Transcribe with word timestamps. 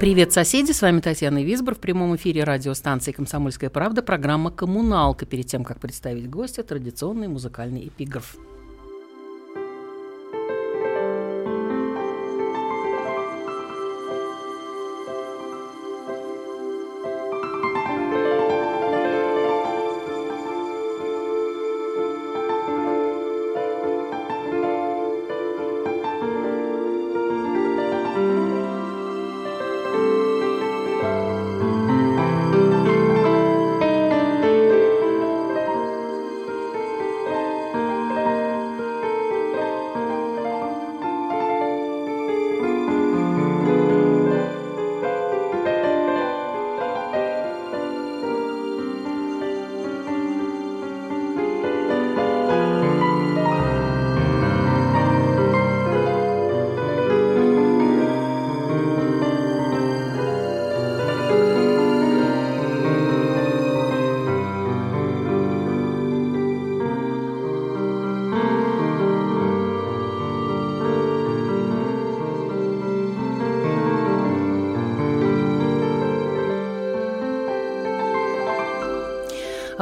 Привет, 0.00 0.32
соседи! 0.32 0.70
С 0.70 0.80
вами 0.80 1.00
Татьяна 1.00 1.42
Висбор 1.42 1.74
в 1.74 1.80
прямом 1.80 2.14
эфире 2.14 2.44
радиостанции 2.44 3.10
«Комсомольская 3.10 3.68
правда» 3.68 4.00
программа 4.00 4.52
«Коммуналка». 4.52 5.26
Перед 5.26 5.46
тем, 5.46 5.64
как 5.64 5.80
представить 5.80 6.30
гостя, 6.30 6.62
традиционный 6.62 7.26
музыкальный 7.26 7.88
эпиграф. 7.88 8.36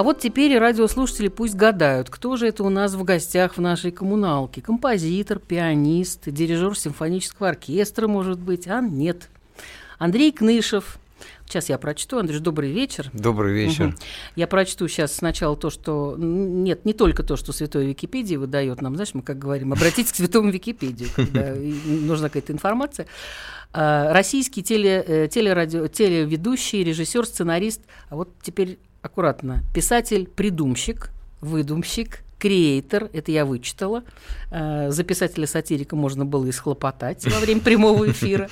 Вот 0.07 0.21
теперь 0.21 0.53
и 0.53 0.59
радиослушатели 0.59 1.27
пусть 1.27 1.57
гадают, 1.57 2.11
кто 2.11 2.37
же 2.37 2.47
это 2.47 2.63
у 2.63 2.69
нас 2.69 2.95
в 2.95 3.03
гостях 3.03 3.57
в 3.57 3.61
нашей 3.61 3.91
коммуналке. 3.91 4.63
Композитор, 4.63 5.41
пианист, 5.41 6.31
дирижер 6.31 6.79
симфонического 6.79 7.49
оркестра, 7.49 8.07
может 8.07 8.39
быть, 8.39 8.69
а 8.69 8.81
нет. 8.81 9.29
Андрей 9.99 10.31
Кнышев, 10.31 10.99
Сейчас 11.47 11.69
я 11.69 11.79
прочту. 11.79 12.19
Андрей, 12.19 12.41
добрый 12.41 12.71
вечер. 12.73 13.11
Добрый 13.13 13.53
вечер. 13.55 13.87
Угу. 13.89 13.97
Я 14.37 14.47
прочту 14.47 14.87
сейчас 14.89 15.15
сначала 15.15 15.57
то, 15.57 15.71
что... 15.71 16.15
Нет, 16.19 16.85
не 16.85 16.93
только 16.93 17.23
то, 17.23 17.37
что 17.37 17.53
Святой 17.53 17.87
Википедия 17.87 18.39
выдает 18.39 18.83
нам. 18.83 18.95
Знаешь, 18.95 19.15
мы 19.15 19.23
как 19.23 19.39
говорим, 19.39 19.73
обратитесь 19.73 20.13
к 20.13 20.17
Святому 20.17 20.51
Википедию, 20.51 21.09
когда 21.15 21.55
нужна 21.87 22.29
какая-то 22.29 22.53
информация. 22.53 23.07
А, 23.73 24.13
российский 24.13 24.63
теле, 24.63 25.05
э, 25.07 25.29
телерадио, 25.29 25.87
телеведущий, 25.87 26.83
режиссер, 26.83 27.25
сценарист. 27.27 27.81
А 28.09 28.17
вот 28.17 28.31
теперь 28.43 28.79
аккуратно, 29.07 29.63
писатель-придумщик, 29.75 31.11
выдумщик, 31.41 32.23
креатор, 32.39 33.09
это 33.13 33.33
я 33.33 33.45
вычитала. 33.45 34.05
Э, 34.51 34.91
за 34.91 35.05
писателя-сатирика 35.05 35.97
можно 35.97 36.25
было 36.25 36.49
исхлопотать 36.51 37.25
во 37.25 37.41
время 37.41 37.61
прямого 37.61 38.11
эфира. 38.11 38.49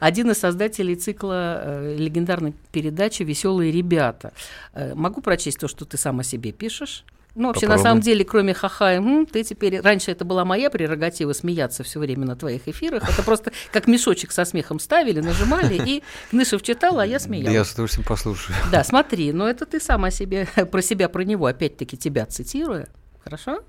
Один 0.00 0.30
из 0.30 0.38
создателей 0.38 0.94
цикла 0.94 1.60
э, 1.62 1.96
легендарной 1.98 2.54
передачи 2.72 3.24
«Веселые 3.24 3.72
ребята». 3.72 4.32
Э, 4.72 4.94
могу 4.94 5.20
прочесть 5.20 5.58
то, 5.58 5.68
что 5.68 5.84
ты 5.84 5.96
сам 5.96 6.20
о 6.20 6.24
себе 6.24 6.52
пишешь? 6.52 7.04
Ну, 7.38 7.48
вообще, 7.48 7.66
Попробуй. 7.66 7.76
на 7.78 7.82
самом 7.88 8.00
деле, 8.00 8.24
кроме 8.24 8.52
ха-ха, 8.52 8.94
м, 8.94 9.24
ты 9.24 9.44
теперь... 9.44 9.80
Раньше 9.80 10.10
это 10.10 10.24
была 10.24 10.44
моя 10.44 10.70
прерогатива 10.70 11.32
смеяться 11.32 11.84
все 11.84 12.00
время 12.00 12.26
на 12.26 12.34
твоих 12.34 12.66
эфирах. 12.66 13.08
Это 13.08 13.22
просто 13.22 13.52
как 13.72 13.86
мешочек 13.86 14.32
со 14.32 14.44
смехом 14.44 14.80
ставили, 14.80 15.20
нажимали, 15.20 15.80
и 15.86 16.02
Кнышев 16.30 16.62
читал, 16.62 16.98
а 16.98 17.06
я 17.06 17.20
смеялась. 17.20 17.54
Я 17.54 17.64
с 17.64 17.72
удовольствием 17.72 18.04
послушаю. 18.04 18.56
Да, 18.72 18.82
смотри, 18.82 19.32
но 19.32 19.48
это 19.48 19.66
ты 19.66 19.78
сам 19.78 20.04
о 20.04 20.10
себе, 20.10 20.48
про 20.72 20.82
себя, 20.82 21.08
про 21.08 21.22
него, 21.22 21.46
опять-таки 21.46 21.96
тебя 21.96 22.26
цитируя. 22.26 22.88
Хорошо? 23.22 23.60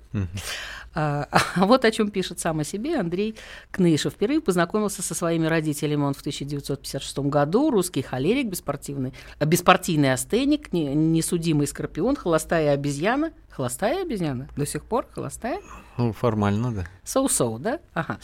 А, 0.92 1.28
а 1.54 1.66
вот 1.66 1.84
о 1.84 1.90
чем 1.92 2.10
пишет 2.10 2.40
сам 2.40 2.60
о 2.60 2.64
себе 2.64 2.98
Андрей 2.98 3.36
Кнышев. 3.70 4.14
Впервые 4.14 4.40
познакомился 4.40 5.02
со 5.02 5.14
своими 5.14 5.46
родителями 5.46 6.02
он 6.02 6.14
в 6.14 6.20
1956 6.20 7.18
году. 7.20 7.70
Русский 7.70 8.02
холерик, 8.02 8.46
беспартийный, 8.46 9.12
беспартийный 9.38 10.12
астеник, 10.12 10.72
несудимый 10.72 11.68
скорпион, 11.68 12.16
холостая 12.16 12.72
обезьяна. 12.72 13.32
Холостая 13.50 14.02
обезьяна? 14.02 14.48
До 14.56 14.64
сих 14.64 14.84
пор 14.84 15.06
холостая? 15.14 15.60
Ну, 16.00 16.12
формально, 16.12 16.72
да. 16.72 16.84
Соу-соу, 17.04 17.58
да? 17.58 17.80
Ага. 17.92 18.18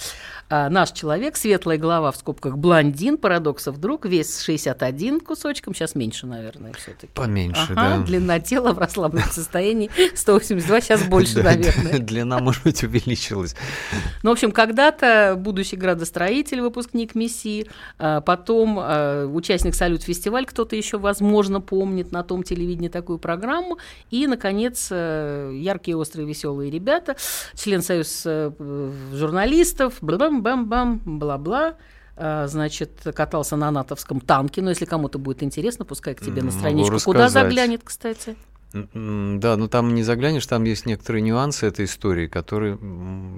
А, 0.49 0.71
наш 0.71 0.93
человек, 0.93 1.37
светлая 1.37 1.77
голова 1.77 2.11
в 2.13 2.17
скобках 2.17 2.57
блондин, 2.57 3.19
парадоксов 3.19 3.79
друг, 3.79 4.07
вес 4.07 4.41
61 4.41 5.21
кусочком, 5.21 5.75
сейчас 5.75 5.95
меньше, 5.95 6.27
наверное, 6.27 6.73
все 6.73 6.93
таки 6.93 7.13
Поменьше, 7.13 7.73
ага, 7.73 7.99
да. 7.99 8.03
Длина 8.05 8.39
тела 8.41 8.73
в 8.73 8.79
расслабленном 8.79 9.29
состоянии 9.29 9.91
182, 10.15 10.81
сейчас 10.81 11.03
больше, 11.03 11.43
наверное. 11.43 11.99
Длина, 11.99 12.39
может 12.39 12.63
быть, 12.63 12.83
увеличилась. 12.83 13.57
Ну, 14.23 14.31
в 14.31 14.33
общем, 14.33 14.53
когда-то 14.53 15.35
будущий 15.37 15.77
градостроитель, 15.77 16.61
выпускник 16.61 17.15
МИСИ, 17.15 17.67
а, 17.99 18.21
потом 18.21 18.79
а, 18.81 19.27
участник 19.27 19.75
«Салют-фестиваль», 19.75 20.47
кто-то 20.47 20.77
еще, 20.77 20.99
возможно, 20.99 21.61
помнит 21.61 22.13
на 22.13 22.23
том 22.23 22.43
телевидении 22.43 22.89
такую 22.89 23.19
программу, 23.19 23.79
и, 24.11 24.27
наконец, 24.27 24.89
э, 24.91 25.16
яркие, 25.53 25.97
острые, 25.97 26.27
веселые 26.27 26.71
ребята, 26.71 27.17
член 27.55 27.83
Союза 27.83 28.55
э, 28.59 28.93
журналистов, 29.13 29.95
бла-бам-бам-бам, 30.01 31.01
бла-бла, 31.05 31.77
а, 32.17 32.47
значит, 32.47 33.03
катался 33.15 33.57
на 33.57 33.71
натовском 33.71 34.21
танке. 34.21 34.63
Но 34.63 34.71
если 34.71 34.87
кому-то 34.87 35.19
будет 35.19 35.43
интересно, 35.43 35.85
пускай 35.85 36.15
к 36.15 36.21
тебе 36.21 36.43
на 36.43 36.51
страничку. 36.51 36.99
Куда 37.05 37.29
заглянет, 37.29 37.83
кстати? 37.85 38.37
Да, 38.95 39.57
но 39.57 39.69
там 39.69 39.95
не 39.95 40.03
заглянешь, 40.03 40.47
там 40.47 40.65
есть 40.65 40.87
некоторые 40.87 41.23
нюансы 41.23 41.67
этой 41.67 41.85
истории, 41.85 42.27
которые 42.27 42.79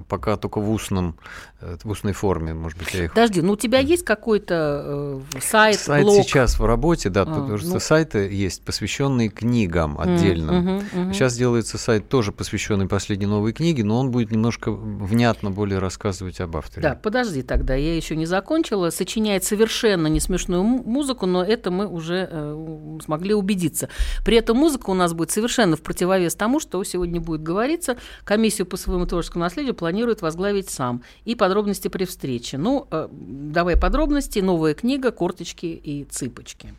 пока 0.07 0.37
только 0.37 0.59
в 0.59 0.71
устном, 0.71 1.15
э, 1.61 1.77
в 1.83 1.89
устной 1.89 2.13
форме, 2.13 2.53
может 2.53 2.77
быть, 2.77 2.93
я 2.93 3.05
их... 3.05 3.13
Подожди, 3.13 3.41
ну 3.41 3.53
у 3.53 3.57
тебя 3.57 3.79
есть 3.79 4.03
какой-то 4.03 5.21
э, 5.33 5.39
сайт, 5.39 5.79
Сайт 5.79 6.03
блог? 6.03 6.23
сейчас 6.23 6.59
в 6.59 6.65
работе, 6.65 7.09
да, 7.09 7.21
а, 7.21 7.25
потому 7.25 7.57
что 7.57 7.73
ну... 7.73 7.79
сайты 7.79 8.29
есть, 8.31 8.63
посвященные 8.63 9.29
книгам 9.29 9.99
отдельно. 9.99 10.51
Mm, 10.51 10.77
угу, 10.77 11.01
угу. 11.01 11.13
Сейчас 11.13 11.35
делается 11.35 11.77
сайт 11.77 12.09
тоже 12.09 12.31
посвященный 12.31 12.87
последней 12.87 13.27
новой 13.27 13.53
книге, 13.53 13.83
но 13.83 13.99
он 13.99 14.11
будет 14.11 14.31
немножко 14.31 14.71
внятно 14.71 15.51
более 15.51 15.79
рассказывать 15.79 16.39
об 16.41 16.57
авторе. 16.57 16.81
Да, 16.81 16.95
подожди 16.95 17.41
тогда, 17.41 17.75
я 17.75 17.95
еще 17.95 18.15
не 18.15 18.25
закончила. 18.25 18.89
Сочиняет 18.89 19.43
совершенно 19.43 20.07
не 20.07 20.19
смешную 20.19 20.63
музыку, 20.63 21.25
но 21.25 21.43
это 21.43 21.71
мы 21.71 21.87
уже 21.87 22.27
э, 22.29 22.97
смогли 23.03 23.33
убедиться. 23.33 23.89
При 24.25 24.37
этом 24.37 24.57
музыка 24.57 24.89
у 24.89 24.93
нас 24.93 25.13
будет 25.13 25.28
совершенно 25.31 25.75
в 25.75 25.81
противовес 25.81 26.35
тому, 26.35 26.59
что 26.59 26.83
сегодня 26.83 27.19
будет 27.21 27.43
говориться. 27.43 27.97
Комиссию 28.23 28.67
по 28.67 28.77
своему 28.77 29.05
творческому 29.05 29.43
наследию 29.43 29.73
планирует 29.73 30.21
возглавить 30.21 30.69
сам. 30.69 31.03
И 31.25 31.35
подробности 31.35 31.87
при 31.87 32.05
встрече. 32.05 32.57
Ну, 32.57 32.87
э, 32.91 33.07
давай 33.11 33.77
подробности. 33.77 34.39
Новая 34.39 34.73
книга 34.73 35.11
«Корточки 35.11 35.65
и 35.65 36.03
цыпочки». 36.05 36.73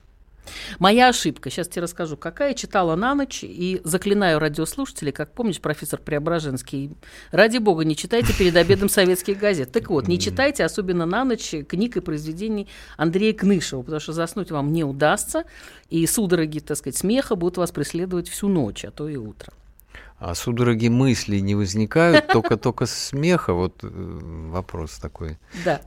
Моя 0.78 1.08
ошибка, 1.08 1.50
сейчас 1.50 1.68
тебе 1.68 1.82
расскажу, 1.82 2.16
какая 2.16 2.54
читала 2.54 2.96
на 2.96 3.14
ночь 3.14 3.40
и 3.42 3.80
заклинаю 3.84 4.38
радиослушателей, 4.38 5.12
как 5.12 5.32
помнишь, 5.32 5.60
профессор 5.60 6.00
Преображенский, 6.00 6.92
ради 7.30 7.58
бога, 7.58 7.84
не 7.84 7.96
читайте 7.96 8.32
перед 8.32 8.56
обедом 8.56 8.88
советских 8.88 9.38
газет. 9.38 9.72
Так 9.72 9.90
вот, 9.90 10.08
не 10.08 10.18
читайте, 10.18 10.64
особенно 10.64 11.06
на 11.06 11.24
ночь, 11.24 11.54
книг 11.68 11.96
и 11.96 12.00
произведений 12.00 12.68
Андрея 12.96 13.32
Кнышева, 13.32 13.82
потому 13.82 14.00
что 14.00 14.12
заснуть 14.12 14.50
вам 14.50 14.72
не 14.72 14.84
удастся, 14.84 15.44
и 15.88 16.06
судороги, 16.06 16.60
так 16.60 16.76
сказать, 16.76 16.96
смеха 16.96 17.36
будут 17.36 17.58
вас 17.58 17.70
преследовать 17.70 18.28
всю 18.28 18.48
ночь, 18.48 18.84
а 18.84 18.90
то 18.90 19.08
и 19.08 19.16
утро. 19.16 19.52
А 20.20 20.34
судороги 20.34 20.88
мысли 20.88 21.38
не 21.38 21.54
возникают, 21.54 22.26
только 22.26 22.58
только 22.58 22.84
смеха. 22.84 23.54
Вот 23.54 23.78
э, 23.82 23.88
вопрос 23.88 24.98
такой. 24.98 25.38
Да. 25.64 25.80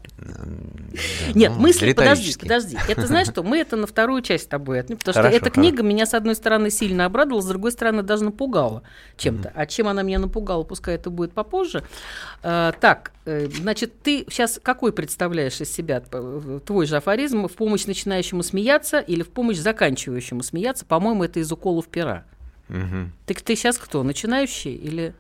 Нет, 1.36 1.52
ну, 1.56 1.62
мысли, 1.62 1.94
подожди, 1.94 2.34
подожди. 2.40 2.76
Это 2.90 3.06
знаешь 3.06 3.28
что? 3.28 3.44
Мы 3.44 3.60
это 3.60 3.76
на 3.76 3.86
вторую 3.86 4.24
часть 4.24 4.46
с 4.46 4.48
тобой 4.48 4.80
отнем, 4.80 4.98
потому 4.98 5.14
хорошо, 5.14 5.30
что 5.30 5.38
эта 5.38 5.52
книга 5.52 5.84
меня, 5.84 6.08
с 6.08 6.16
одной 6.16 6.34
стороны, 6.34 6.72
сильно 6.72 7.06
обрадовала, 7.06 7.42
с 7.42 7.46
другой 7.46 7.74
стороны, 7.74 8.02
даже 8.02 8.24
напугала 8.24 8.82
чем-то. 9.18 9.52
А 9.54 9.68
чем 9.68 9.88
она 9.88 10.02
меня 10.02 10.18
напугала, 10.18 10.64
пускай 10.64 10.96
это 10.96 11.12
будет 11.12 11.34
попозже. 11.34 11.84
А, 12.42 12.72
так, 12.72 13.12
э, 13.26 13.48
значит, 13.50 14.02
ты 14.02 14.26
сейчас 14.32 14.60
какой 14.64 14.94
представляешь 14.94 15.62
из 15.62 15.72
себя 15.72 16.02
твой 16.02 16.88
же 16.88 16.98
афоризм 16.98 17.48
в 17.48 17.54
помощь 17.54 17.86
начинающему 17.86 18.42
смеяться 18.42 18.98
или 18.98 19.22
в 19.22 19.30
помощь 19.30 19.58
заканчивающему 19.58 20.42
смеяться? 20.42 20.86
По-моему, 20.86 21.24
это 21.24 21.40
из 21.40 21.52
уколов 21.52 21.88
пера. 21.88 22.26
Угу. 22.70 23.12
Так 23.26 23.42
ты 23.42 23.56
сейчас 23.56 23.78
кто, 23.78 24.04
начинающий 24.04 24.74
или... 24.74 25.14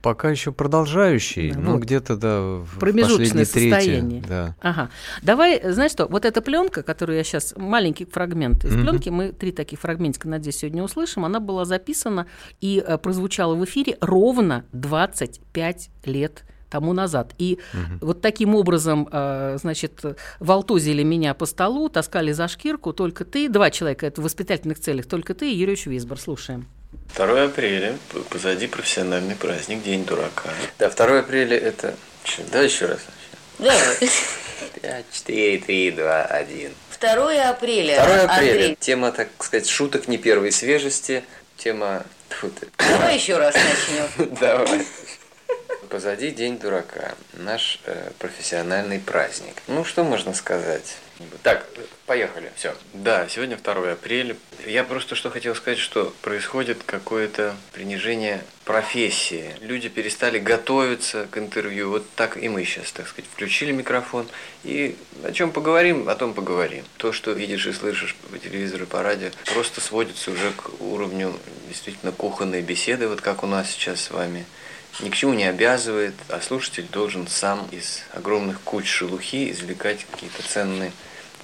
Пока 0.00 0.30
еще 0.30 0.50
продолжающий, 0.50 1.52
да, 1.52 1.60
ну 1.60 1.72
вот. 1.72 1.82
где-то 1.82 2.16
да, 2.16 2.40
в 2.40 2.78
промежуточное 2.80 3.44
состояние. 3.44 4.22
Да. 4.26 4.56
Ага. 4.62 4.88
Давай, 5.20 5.60
знаешь 5.72 5.90
что, 5.90 6.06
вот 6.06 6.24
эта 6.24 6.40
пленка, 6.40 6.82
которую 6.82 7.18
я 7.18 7.24
сейчас 7.24 7.52
маленький 7.54 8.06
фрагмент 8.06 8.64
из 8.64 8.74
mm 8.74 8.80
пленки, 8.80 9.08
мы 9.10 9.32
три 9.32 9.52
таких 9.52 9.78
фрагментика, 9.80 10.26
надеюсь, 10.26 10.56
сегодня 10.56 10.82
услышим. 10.82 11.26
Она 11.26 11.38
была 11.38 11.66
записана 11.66 12.26
и 12.62 12.82
э, 12.84 12.96
прозвучала 12.96 13.54
в 13.56 13.64
эфире 13.66 13.98
ровно 14.00 14.64
25 14.72 15.90
лет 16.06 16.44
тому 16.70 16.92
назад. 16.92 17.32
И 17.38 17.58
угу. 17.72 18.06
вот 18.06 18.20
таким 18.20 18.54
образом, 18.54 19.08
э, 19.10 19.56
значит, 19.60 20.02
волтузили 20.40 21.02
меня 21.02 21.34
по 21.34 21.46
столу, 21.46 21.88
таскали 21.88 22.32
за 22.32 22.48
шкирку 22.48 22.92
только 22.92 23.24
ты, 23.24 23.48
два 23.48 23.70
человека, 23.70 24.06
это 24.06 24.20
в 24.20 24.24
воспитательных 24.24 24.78
целях, 24.78 25.06
только 25.06 25.34
ты 25.34 25.50
и 25.50 25.54
Юрий 25.54 25.78
Висбор. 25.86 26.18
Слушаем. 26.18 26.66
2 27.16 27.44
апреля, 27.44 27.96
позади 28.30 28.66
профессиональный 28.66 29.34
праздник, 29.34 29.82
День 29.82 30.04
дурака. 30.04 30.50
Да, 30.78 30.90
2 30.90 31.20
апреля 31.20 31.56
это... 31.56 31.94
Да, 32.52 32.60
еще 32.60 32.86
раз. 32.86 33.00
Да. 33.58 33.74
5, 34.82 35.04
4, 35.12 35.58
3, 35.58 35.90
2, 35.92 36.22
1. 36.24 36.70
2 37.00 37.50
апреля. 37.50 37.94
2 37.96 38.04
апреля. 38.22 38.52
Андрей. 38.52 38.76
Тема, 38.78 39.12
так 39.12 39.28
сказать, 39.38 39.68
шуток 39.68 40.08
не 40.08 40.18
первой 40.18 40.52
свежести. 40.52 41.24
Тема... 41.56 42.04
Давай 42.78 43.16
еще 43.16 43.38
раз 43.38 43.54
начнем. 43.54 44.36
Давай. 44.40 44.86
Позади 45.88 46.30
День 46.32 46.58
дурака, 46.58 47.14
наш 47.32 47.80
э, 47.86 48.10
профессиональный 48.18 48.98
праздник. 48.98 49.62
Ну, 49.68 49.84
что 49.84 50.04
можно 50.04 50.34
сказать? 50.34 50.96
Так, 51.42 51.66
поехали, 52.04 52.52
все. 52.56 52.74
Да, 52.92 53.26
сегодня 53.28 53.56
2 53.56 53.92
апреля. 53.92 54.36
Я 54.66 54.84
просто 54.84 55.14
что 55.14 55.30
хотел 55.30 55.54
сказать, 55.54 55.78
что 55.78 56.12
происходит 56.20 56.82
какое-то 56.84 57.56
принижение 57.72 58.44
профессии. 58.64 59.54
Люди 59.60 59.88
перестали 59.88 60.38
готовиться 60.38 61.26
к 61.30 61.38
интервью. 61.38 61.90
Вот 61.90 62.04
так 62.16 62.36
и 62.36 62.50
мы 62.50 62.64
сейчас, 62.64 62.92
так 62.92 63.08
сказать, 63.08 63.28
включили 63.32 63.72
микрофон. 63.72 64.28
И 64.64 64.94
о 65.24 65.32
чем 65.32 65.52
поговорим, 65.52 66.08
о 66.08 66.14
том 66.14 66.34
поговорим. 66.34 66.84
То, 66.98 67.12
что 67.12 67.32
видишь 67.32 67.66
и 67.66 67.72
слышишь 67.72 68.14
по 68.30 68.38
телевизору, 68.38 68.86
по 68.86 69.02
радио, 69.02 69.30
просто 69.46 69.80
сводится 69.80 70.30
уже 70.30 70.50
к 70.52 70.82
уровню 70.82 71.34
действительно 71.68 72.12
кухонной 72.12 72.60
беседы, 72.60 73.08
вот 73.08 73.22
как 73.22 73.42
у 73.42 73.46
нас 73.46 73.70
сейчас 73.70 74.02
с 74.02 74.10
вами 74.10 74.44
ни 75.00 75.10
к 75.10 75.14
чему 75.14 75.34
не 75.34 75.44
обязывает, 75.44 76.14
а 76.28 76.40
слушатель 76.40 76.86
должен 76.90 77.26
сам 77.28 77.66
из 77.70 78.00
огромных 78.12 78.60
куч 78.60 78.86
шелухи 78.86 79.50
извлекать 79.50 80.06
какие-то 80.10 80.42
ценные 80.42 80.92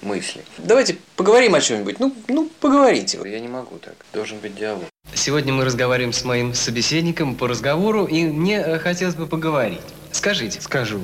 мысли. 0.03 0.43
Давайте 0.59 0.97
поговорим 1.17 1.55
о 1.55 1.61
чем-нибудь. 1.61 2.01
Ну, 2.01 2.15
ну, 2.29 2.51
поговорите. 2.61 3.19
Я 3.25 3.41
не 3.41 3.49
могу 3.49 3.79
так. 3.79 3.95
Должен 4.13 4.39
быть 4.39 4.57
диалог. 4.57 4.85
Сегодня 5.15 5.53
мы 5.53 5.65
разговариваем 5.65 6.13
с 6.13 6.25
моим 6.25 6.55
собеседником 6.55 7.37
по 7.37 7.47
разговору, 7.47 8.05
и 8.05 8.25
мне 8.25 8.59
э, 8.59 8.79
хотелось 8.79 9.15
бы 9.15 9.27
поговорить. 9.27 9.81
Скажите. 10.13 10.61
Скажу. 10.61 11.01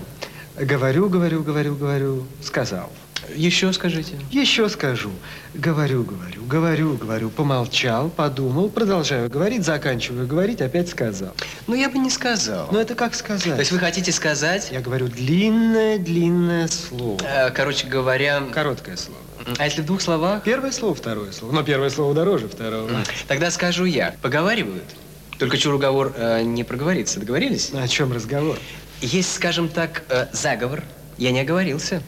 Говорю, 0.57 1.09
говорю, 1.09 1.43
говорю, 1.43 1.75
говорю. 1.77 2.27
Сказал. 2.43 2.91
Еще 3.35 3.73
скажите. 3.73 4.15
Еще 4.31 4.69
скажу. 4.69 5.11
Говорю, 5.55 6.05
говорю, 6.05 6.45
говорю, 6.45 6.95
говорю. 6.97 7.31
Помолчал, 7.31 8.09
подумал, 8.09 8.69
продолжаю 8.69 9.29
говорить, 9.29 9.65
заканчиваю 9.65 10.27
говорить, 10.27 10.61
опять 10.61 10.89
сказал. 10.89 11.35
Ну, 11.67 11.75
я 11.75 11.89
бы 11.89 11.99
не 11.99 12.11
сказал. 12.11 12.69
Ну, 12.71 12.79
это 12.79 12.95
как 12.95 13.15
сказать? 13.15 13.55
То 13.55 13.61
есть 13.61 13.73
вы 13.73 13.79
хотите 13.79 14.13
сказать? 14.13 14.69
Я 14.71 14.81
говорю 14.81 15.09
длинное, 15.09 15.99
длинное 15.99 16.69
слово. 16.69 17.21
Э, 17.23 17.51
короче 17.51 17.87
говоря... 17.87 18.43
Короткое 18.53 18.97
слово. 18.97 19.21
А 19.59 19.65
если 19.65 19.83
в 19.83 19.87
двух 19.87 20.01
словах? 20.01 20.43
Первое 20.45 20.73
слово, 20.73 20.95
второе 20.95 21.33
слово. 21.33 21.53
Но 21.53 21.63
первое 21.63 21.91
слово 21.91 22.15
дороже 22.15 22.49
второго. 22.49 22.91
Тогда 23.27 23.51
скажу 23.51 23.85
я. 23.85 24.15
Поговаривают. 24.23 24.85
Только 25.39 25.57
чур 25.57 25.75
уговор 25.75 26.13
э, 26.17 26.43
не 26.43 26.65
проговорится. 26.65 27.19
Договорились? 27.19 27.71
О 27.73 27.89
чем 27.89 28.13
разговор? 28.13 28.59
Есть, 29.01 29.35
скажем 29.35 29.69
так, 29.69 30.03
э, 30.11 30.27
заговор. 30.33 30.83
Я 31.17 31.33
не 31.33 31.41
оговорился 31.41 32.03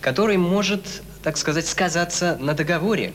который 0.00 0.36
может, 0.36 0.82
так 1.22 1.36
сказать, 1.36 1.66
сказаться 1.66 2.36
на 2.40 2.54
договоре. 2.54 3.12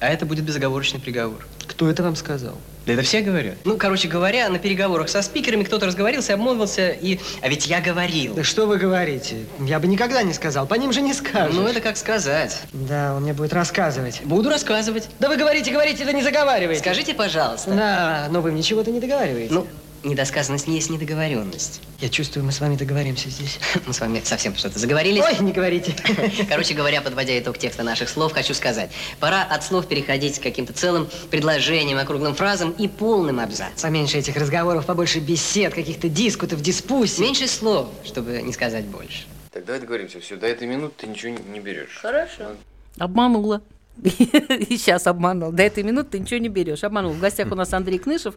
А 0.00 0.08
это 0.08 0.26
будет 0.26 0.44
безоговорочный 0.44 1.00
приговор. 1.00 1.46
Кто 1.66 1.88
это 1.88 2.02
вам 2.02 2.16
сказал? 2.16 2.58
Да 2.86 2.94
это 2.94 3.02
все 3.02 3.20
говорят. 3.20 3.54
Ну, 3.64 3.76
короче 3.76 4.08
говоря, 4.08 4.48
на 4.48 4.58
переговорах 4.58 5.08
со 5.08 5.22
спикерами 5.22 5.62
кто-то 5.62 5.86
разговорился, 5.86 6.34
обмолвился, 6.34 6.88
и... 6.88 7.20
А 7.40 7.48
ведь 7.48 7.66
я 7.68 7.80
говорил. 7.80 8.34
Да 8.34 8.42
что 8.42 8.66
вы 8.66 8.78
говорите? 8.78 9.36
Я 9.60 9.78
бы 9.78 9.86
никогда 9.86 10.24
не 10.24 10.32
сказал. 10.32 10.66
По 10.66 10.74
ним 10.74 10.92
же 10.92 11.00
не 11.00 11.14
скажешь. 11.14 11.54
Ну, 11.54 11.66
это 11.66 11.80
как 11.80 11.96
сказать. 11.96 12.58
Да, 12.72 13.14
он 13.14 13.22
мне 13.22 13.32
будет 13.32 13.52
рассказывать. 13.52 14.22
Буду 14.24 14.50
рассказывать. 14.50 15.08
Да 15.20 15.28
вы 15.28 15.36
говорите, 15.36 15.70
говорите, 15.70 16.04
да 16.04 16.12
не 16.12 16.22
заговаривайте. 16.22 16.80
Скажите, 16.80 17.14
пожалуйста. 17.14 17.70
Да, 17.70 18.26
но 18.30 18.40
вы 18.40 18.50
ничего-то 18.50 18.90
не 18.90 18.98
договариваете. 18.98 19.54
Ну, 19.54 19.68
Недосказанность 20.04 20.66
не 20.66 20.74
есть 20.74 20.90
недоговоренность. 20.90 21.80
Я 22.00 22.08
чувствую, 22.08 22.44
мы 22.44 22.50
с 22.50 22.60
вами 22.60 22.76
договоримся 22.76 23.30
здесь. 23.30 23.60
Мы 23.86 23.92
с 23.94 24.00
вами 24.00 24.20
совсем 24.24 24.56
что-то 24.56 24.78
заговорились. 24.78 25.22
Ой, 25.22 25.38
не 25.40 25.52
говорите. 25.52 25.94
Короче 26.48 26.74
говоря, 26.74 27.00
подводя 27.00 27.38
итог 27.38 27.56
текста 27.58 27.84
наших 27.84 28.08
слов, 28.08 28.32
хочу 28.32 28.52
сказать. 28.54 28.90
Пора 29.20 29.42
от 29.42 29.62
слов 29.62 29.86
переходить 29.86 30.40
к 30.40 30.42
каким-то 30.42 30.72
целым 30.72 31.08
предложениям, 31.30 31.98
округлым 31.98 32.34
фразам 32.34 32.72
и 32.72 32.88
полным 32.88 33.38
абзацам. 33.38 33.74
Поменьше 33.80 34.18
этих 34.18 34.36
разговоров, 34.36 34.86
побольше 34.86 35.20
бесед, 35.20 35.72
каких-то 35.74 36.08
дискутов, 36.08 36.60
дискуссий. 36.60 37.22
Меньше 37.22 37.46
слов, 37.46 37.88
чтобы 38.04 38.42
не 38.42 38.52
сказать 38.52 38.84
больше. 38.86 39.26
Так 39.52 39.64
давай 39.64 39.80
договоримся. 39.80 40.18
Все, 40.18 40.36
до 40.36 40.46
этой 40.48 40.66
минуты 40.66 40.94
ты 40.98 41.06
ничего 41.06 41.36
не 41.52 41.60
берешь. 41.60 41.98
Хорошо. 42.00 42.56
Обманула. 42.98 43.62
И 44.02 44.76
сейчас 44.76 45.06
обманул. 45.06 45.52
До 45.52 45.62
этой 45.62 45.82
минуты 45.82 46.10
ты 46.12 46.18
ничего 46.18 46.40
не 46.40 46.48
берешь. 46.48 46.82
Обманул. 46.82 47.12
В 47.12 47.20
гостях 47.20 47.52
у 47.52 47.54
нас 47.54 47.72
Андрей 47.74 47.98
Кнышев. 47.98 48.34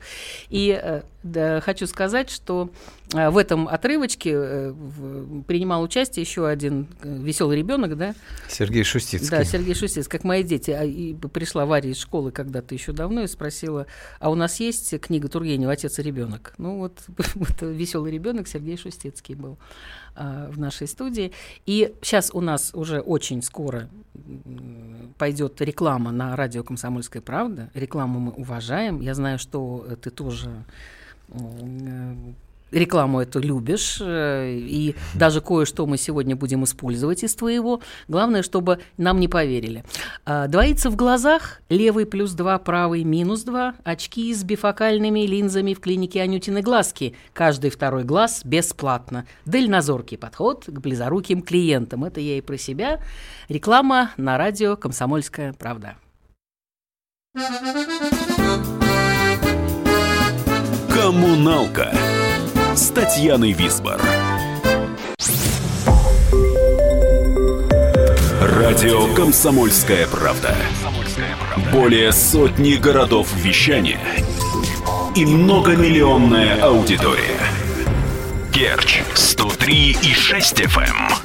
И 0.49 0.77
э, 0.81 1.01
да, 1.23 1.61
хочу 1.61 1.87
сказать, 1.87 2.29
что 2.29 2.69
э, 3.13 3.29
в 3.29 3.37
этом 3.37 3.67
отрывочке 3.67 4.31
э, 4.33 4.73
принимал 5.47 5.81
участие 5.81 6.23
еще 6.23 6.47
один 6.47 6.87
веселый 7.01 7.57
ребенок, 7.57 7.97
да? 7.97 8.15
Сергей 8.49 8.83
Шустицкий. 8.83 9.29
Да, 9.29 9.43
Сергей 9.45 9.75
Шустицкий, 9.75 10.11
как 10.11 10.23
мои 10.23 10.43
дети. 10.43 10.71
А, 10.71 10.83
и 10.83 11.13
пришла 11.13 11.65
Варя 11.65 11.89
из 11.89 11.99
школы 11.99 12.31
когда-то 12.31 12.75
еще 12.75 12.91
давно 12.91 13.23
и 13.23 13.27
спросила, 13.27 13.87
а 14.19 14.29
у 14.29 14.35
нас 14.35 14.59
есть 14.59 14.99
книга 14.99 15.29
Тургенева 15.29 15.71
«Отец 15.71 15.99
и 15.99 16.03
ребенок?» 16.03 16.53
Ну 16.57 16.79
вот, 16.79 16.99
вот 17.35 17.61
веселый 17.61 18.11
ребенок 18.11 18.47
Сергей 18.47 18.77
Шустицкий 18.77 19.35
был 19.35 19.57
в 20.15 20.59
нашей 20.59 20.87
студии. 20.87 21.31
И 21.65 21.93
сейчас 22.01 22.31
у 22.33 22.41
нас 22.41 22.71
уже 22.73 22.99
очень 23.01 23.41
скоро 23.41 23.89
пойдет 25.17 25.61
реклама 25.61 26.11
на 26.11 26.35
радио 26.35 26.63
«Комсомольская 26.63 27.21
правда». 27.21 27.69
Рекламу 27.73 28.19
мы 28.19 28.31
уважаем. 28.31 29.01
Я 29.01 29.13
знаю, 29.13 29.39
что 29.39 29.85
ты 30.01 30.09
тоже 30.09 30.51
э, 31.29 32.15
рекламу 32.75 33.21
эту 33.21 33.39
любишь, 33.39 33.97
э, 34.01 34.57
и 34.57 34.95
даже 35.13 35.41
кое-что 35.41 35.85
мы 35.85 35.97
сегодня 35.97 36.35
будем 36.35 36.63
использовать 36.63 37.23
из 37.23 37.33
твоего. 37.35 37.81
Главное, 38.07 38.43
чтобы 38.43 38.79
нам 38.97 39.19
не 39.19 39.27
поверили. 39.27 39.83
А, 40.25 40.47
двоится 40.47 40.89
в 40.89 40.95
глазах, 40.95 41.61
левый 41.69 42.05
плюс 42.05 42.33
два, 42.33 42.57
правый 42.59 43.03
минус 43.03 43.43
два, 43.43 43.75
очки 43.83 44.33
с 44.33 44.43
бифокальными 44.43 45.21
линзами 45.21 45.73
в 45.73 45.79
клинике 45.79 46.21
Анютины 46.21 46.61
глазки. 46.61 47.15
Каждый 47.33 47.69
второй 47.69 48.03
глаз 48.03 48.41
бесплатно. 48.43 49.25
Дальнозоркий 49.45 50.17
подход 50.17 50.65
к 50.67 50.79
близоруким 50.79 51.41
клиентам. 51.41 52.03
Это 52.03 52.19
я 52.19 52.37
и 52.37 52.41
про 52.41 52.57
себя. 52.57 52.99
Реклама 53.49 54.11
на 54.17 54.37
радио 54.37 54.75
«Комсомольская 54.75 55.53
правда». 55.53 55.95
Коммуналка 60.89 61.93
с 62.75 62.89
Татьяной 62.89 63.53
Висбор. 63.53 64.01
Радио 68.41 69.13
«Комсомольская 69.15 70.07
правда». 70.07 70.53
Более 71.71 72.11
сотни 72.11 72.73
городов 72.73 73.33
вещания 73.35 74.01
и 75.15 75.25
многомиллионная 75.25 76.61
аудитория. 76.61 77.39
Керчь 78.51 79.01
103 79.13 79.97
и 80.01 80.13
6 80.13 80.61
FM. 80.61 81.24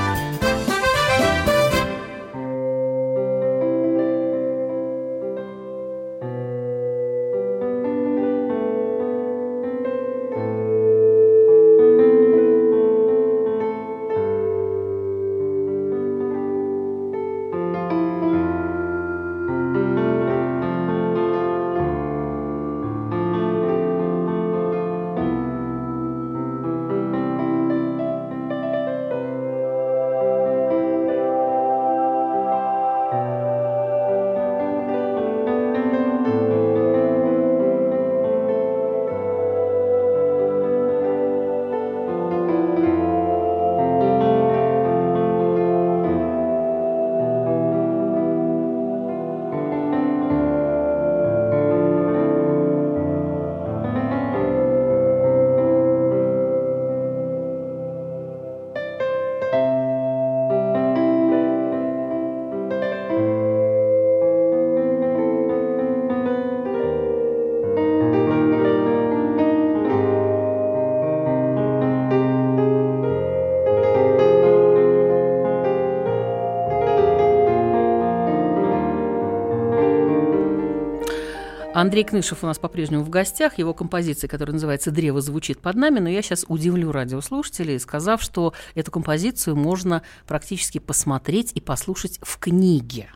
Андрей 81.81 82.03
Кнышев 82.03 82.43
у 82.43 82.45
нас 82.45 82.59
по-прежнему 82.59 83.03
в 83.03 83.09
гостях. 83.09 83.57
Его 83.57 83.73
композиция, 83.73 84.27
которая 84.27 84.53
называется 84.53 84.91
«Древо 84.91 85.19
звучит 85.19 85.61
под 85.61 85.77
нами», 85.77 85.97
но 85.97 86.09
я 86.09 86.21
сейчас 86.21 86.45
удивлю 86.47 86.91
радиослушателей, 86.91 87.79
сказав, 87.79 88.21
что 88.21 88.53
эту 88.75 88.91
композицию 88.91 89.55
можно 89.55 90.03
практически 90.27 90.77
посмотреть 90.77 91.53
и 91.55 91.59
послушать 91.59 92.19
в 92.21 92.37
книге. 92.37 93.09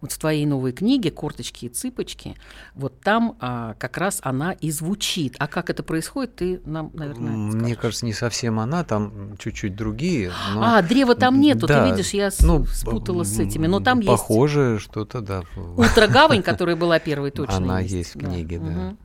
Вот 0.00 0.12
в 0.12 0.18
твоей 0.18 0.46
новой 0.46 0.72
книге 0.72 1.10
«Корточки 1.10 1.66
и 1.66 1.68
цыпочки», 1.68 2.36
вот 2.74 3.00
там 3.00 3.36
а, 3.40 3.74
как 3.78 3.98
раз 3.98 4.20
она 4.22 4.52
и 4.52 4.70
звучит. 4.70 5.36
А 5.38 5.46
как 5.46 5.70
это 5.70 5.82
происходит, 5.82 6.36
ты 6.36 6.60
нам, 6.64 6.90
наверное, 6.94 7.50
скажешь. 7.50 7.62
Мне 7.62 7.76
кажется, 7.76 8.06
не 8.06 8.12
совсем 8.12 8.60
она, 8.60 8.84
там 8.84 9.36
чуть-чуть 9.38 9.74
другие. 9.74 10.32
Но... 10.54 10.62
А, 10.62 10.82
древа 10.82 11.14
там 11.14 11.40
нету, 11.40 11.66
да, 11.66 11.84
ты 11.84 11.90
видишь, 11.90 12.10
я 12.10 12.30
ну, 12.40 12.64
спутала 12.66 13.24
с 13.24 13.38
этими, 13.38 13.66
но 13.66 13.80
там 13.80 14.00
похоже 14.00 14.10
есть... 14.12 14.22
Похоже 14.22 14.78
что-то, 14.78 15.20
да. 15.20 15.42
Утро-гавань, 15.76 16.42
которая 16.44 16.76
была 16.76 16.98
первой, 16.98 17.30
точно 17.30 17.56
Она 17.56 17.80
есть, 17.80 18.14
в 18.14 18.18
книге, 18.18 18.58
да. 18.58 18.96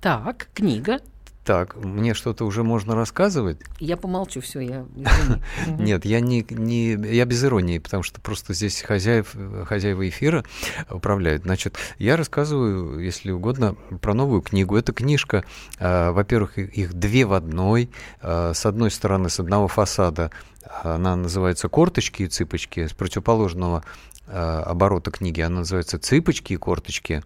Так, 0.00 0.48
книга. 0.52 0.98
Так, 1.44 1.74
мне 1.76 2.14
что-то 2.14 2.44
уже 2.44 2.62
можно 2.62 2.94
рассказывать? 2.94 3.58
Я 3.80 3.96
помолчу, 3.96 4.40
все, 4.40 4.60
я 4.60 4.86
Нет, 5.66 6.04
я 6.04 6.20
не, 6.20 6.46
не, 6.48 6.92
я 6.92 7.24
без 7.24 7.44
иронии, 7.44 7.78
потому 7.78 8.04
что 8.04 8.20
просто 8.20 8.54
здесь 8.54 8.80
хозяев, 8.82 9.34
хозяева 9.66 10.08
эфира 10.08 10.44
управляют. 10.88 11.42
Значит, 11.42 11.76
я 11.98 12.16
рассказываю, 12.16 13.00
если 13.00 13.32
угодно, 13.32 13.74
про 14.00 14.14
новую 14.14 14.40
книгу. 14.40 14.76
Это 14.76 14.92
книжка, 14.92 15.44
э, 15.80 16.10
во-первых, 16.12 16.58
их 16.58 16.94
две 16.94 17.24
в 17.24 17.32
одной. 17.32 17.90
Э, 18.20 18.52
с 18.54 18.64
одной 18.64 18.92
стороны, 18.92 19.28
с 19.28 19.40
одного 19.40 19.66
фасада 19.66 20.30
она 20.82 21.16
называется 21.16 21.68
«Корточки 21.68 22.22
и 22.22 22.28
цыпочки», 22.28 22.86
с 22.86 22.92
противоположного 22.92 23.82
э, 24.28 24.62
оборота 24.64 25.10
книги 25.10 25.40
она 25.40 25.60
называется 25.60 25.98
«Цыпочки 25.98 26.52
и 26.52 26.56
корточки». 26.56 27.24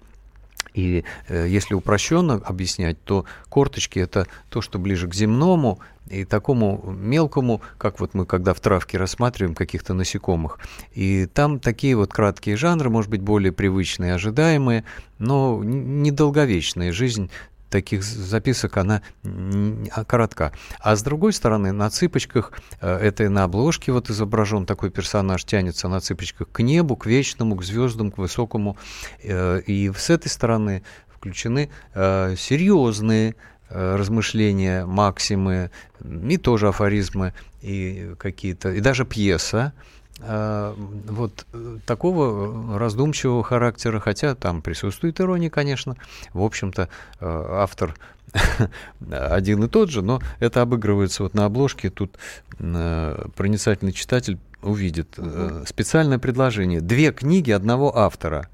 И 0.77 1.05
э, 1.29 1.47
если 1.49 1.75
упрощенно 1.75 2.35
объяснять, 2.35 3.03
то 3.03 3.25
корточки 3.49 3.99
это 3.99 4.27
то, 4.51 4.61
что 4.61 4.79
ближе 4.79 5.09
к 5.09 5.15
земному 5.15 5.81
и 6.09 6.25
такому 6.25 6.83
мелкому, 6.87 7.63
как 7.79 7.99
вот 7.99 8.13
мы 8.13 8.27
когда 8.27 8.53
в 8.53 8.61
травке 8.61 8.99
рассматриваем 8.99 9.55
каких-то 9.55 9.95
насекомых. 9.95 10.59
И 10.93 11.27
там 11.27 11.59
такие 11.59 11.97
вот 11.97 12.13
краткие 12.13 12.57
жанры, 12.57 12.91
может 12.91 13.11
быть, 13.11 13.23
более 13.23 13.53
привычные, 13.53 14.15
ожидаемые, 14.15 14.85
но 15.19 15.63
недолговечные. 15.65 16.93
Жизнь 16.93 17.31
таких 17.71 18.03
записок 18.03 18.77
она 18.77 19.03
а, 19.25 20.05
коротка. 20.05 20.53
А 20.81 20.97
с 20.97 21.03
другой 21.03 21.33
стороны, 21.33 21.73
на 21.73 21.91
цыпочках, 21.91 22.53
э, 22.81 22.97
это 22.97 23.25
и 23.25 23.29
на 23.29 23.45
обложке 23.45 23.93
вот 23.93 24.11
изображен 24.11 24.67
такой 24.67 24.91
персонаж, 24.91 25.45
тянется 25.45 25.89
на 25.89 26.01
цыпочках 26.01 26.49
к 26.51 26.61
небу, 26.63 26.97
к 26.97 27.07
вечному, 27.07 27.57
к 27.57 27.65
звездам, 27.65 28.11
к 28.11 28.19
высокому. 28.19 28.77
Э, 29.23 29.61
и 29.67 29.91
с 29.93 30.11
этой 30.11 30.29
стороны 30.29 30.83
включены 31.09 31.71
э, 31.95 32.35
серьезные 32.37 33.35
размышления, 33.69 34.87
максимы, 34.87 35.73
и 36.01 36.37
тоже 36.37 36.69
афоризмы, 36.69 37.35
и 37.63 38.15
какие-то, 38.17 38.71
и 38.71 38.79
даже 38.79 39.05
пьеса, 39.05 39.73
вот 40.19 41.47
э, 41.53 41.79
такого 41.85 42.79
раздумчивого 42.79 43.43
характера, 43.43 44.01
хотя 44.01 44.35
там 44.35 44.63
присутствует 44.63 45.21
ирония, 45.21 45.51
конечно. 45.51 45.97
В 46.33 46.43
общем-то, 46.43 46.89
э, 47.21 47.47
автор 47.51 47.95
один 49.11 49.65
и 49.65 49.69
тот 49.69 49.91
же, 49.91 50.03
но 50.03 50.21
это 50.41 50.63
обыгрывается 50.63 51.23
вот 51.23 51.35
на 51.35 51.45
обложке. 51.45 51.91
Тут 51.91 52.17
э, 52.59 53.29
проницательный 53.37 53.93
читатель 53.93 54.39
увидит 54.63 55.19
специальное 55.67 56.19
предложение. 56.19 56.81
Две 56.81 57.13
книги 57.13 57.51
одного 57.51 57.97
автора. 57.97 58.49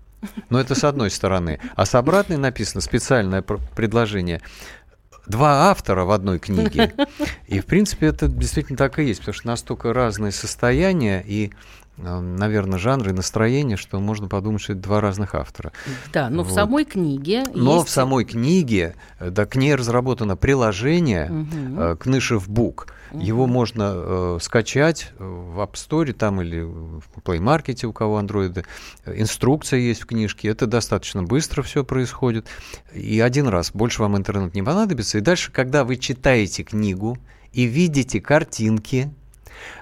Но 0.51 0.61
это 0.61 0.75
с 0.75 0.85
одной 0.85 1.11
стороны. 1.11 1.59
А 1.75 1.87
с 1.87 1.95
обратной 1.95 2.37
написано 2.37 2.81
специальное 2.81 3.43
предложение 3.43 4.41
два 5.27 5.71
автора 5.71 6.05
в 6.05 6.11
одной 6.11 6.39
книге. 6.39 6.93
И, 7.47 7.61
в 7.61 7.67
принципе, 7.67 8.07
это 8.07 8.29
действительно 8.29 8.77
так 8.77 8.99
и 8.99 9.05
есть, 9.05 9.21
потому 9.21 9.35
что 9.35 9.47
настолько 9.47 9.93
разные 9.93 10.33
состояния 10.33 11.23
и 11.27 11.53
э, 11.99 12.21
наверное, 12.21 12.79
жанры 12.79 13.11
и 13.11 13.15
настроение, 13.15 13.77
что 13.77 14.01
можно 14.01 14.29
подумать, 14.29 14.63
что 14.63 14.73
это 14.73 14.83
два 14.83 15.01
разных 15.01 15.35
автора. 15.35 15.73
Да, 16.13 16.29
но 16.29 16.43
вот. 16.43 16.53
в 16.53 16.55
самой 16.55 16.85
книге 16.85 17.45
Но 17.55 17.77
есть... 17.77 17.89
в 17.89 17.91
самой 17.91 18.25
книге, 18.25 18.95
э, 19.19 19.31
да, 19.31 19.47
к 19.47 19.57
ней 19.57 19.75
разработано 19.75 20.37
приложение 20.37 21.31
угу. 21.31 21.97
Кнышев 21.99 22.49
Бук. 22.49 22.89
Его 23.15 23.47
можно 23.47 23.93
э, 23.95 24.39
скачать 24.41 25.13
в 25.19 25.61
App 25.61 25.73
Store 25.73 26.13
там 26.13 26.41
или 26.41 26.61
в 26.61 27.03
Play 27.23 27.39
Market, 27.39 27.85
у 27.87 27.93
кого 27.93 28.19
андроиды. 28.19 28.65
Инструкция 29.07 29.81
есть 29.81 30.03
в 30.03 30.07
книжке. 30.07 30.49
Это 30.49 30.67
достаточно 30.67 31.23
быстро 31.23 31.63
все 31.63 31.85
происходит. 31.85 32.47
И 32.95 33.21
один 33.21 33.49
раз 33.49 33.73
больше 33.73 34.03
вам 34.03 34.17
интернет 34.17 34.55
не 34.55 34.63
понадобится. 34.63 35.19
И 35.19 35.21
дальше, 35.21 35.53
когда 35.53 35.85
вы 35.85 35.97
читаете 35.97 36.63
книгу 36.63 37.19
и 37.53 37.65
видите 37.65 38.21
картинки 38.21 39.13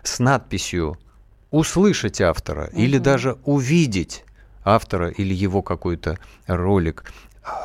с 0.03 0.19
надписью 0.19 0.99
услышать 1.51 2.21
автора 2.21 2.69
угу. 2.73 2.81
или 2.81 2.99
даже 2.99 3.39
увидеть 3.45 4.25
автора 4.65 5.09
или 5.09 5.35
его 5.35 5.63
какой-то 5.63 6.19
ролик, 6.47 7.05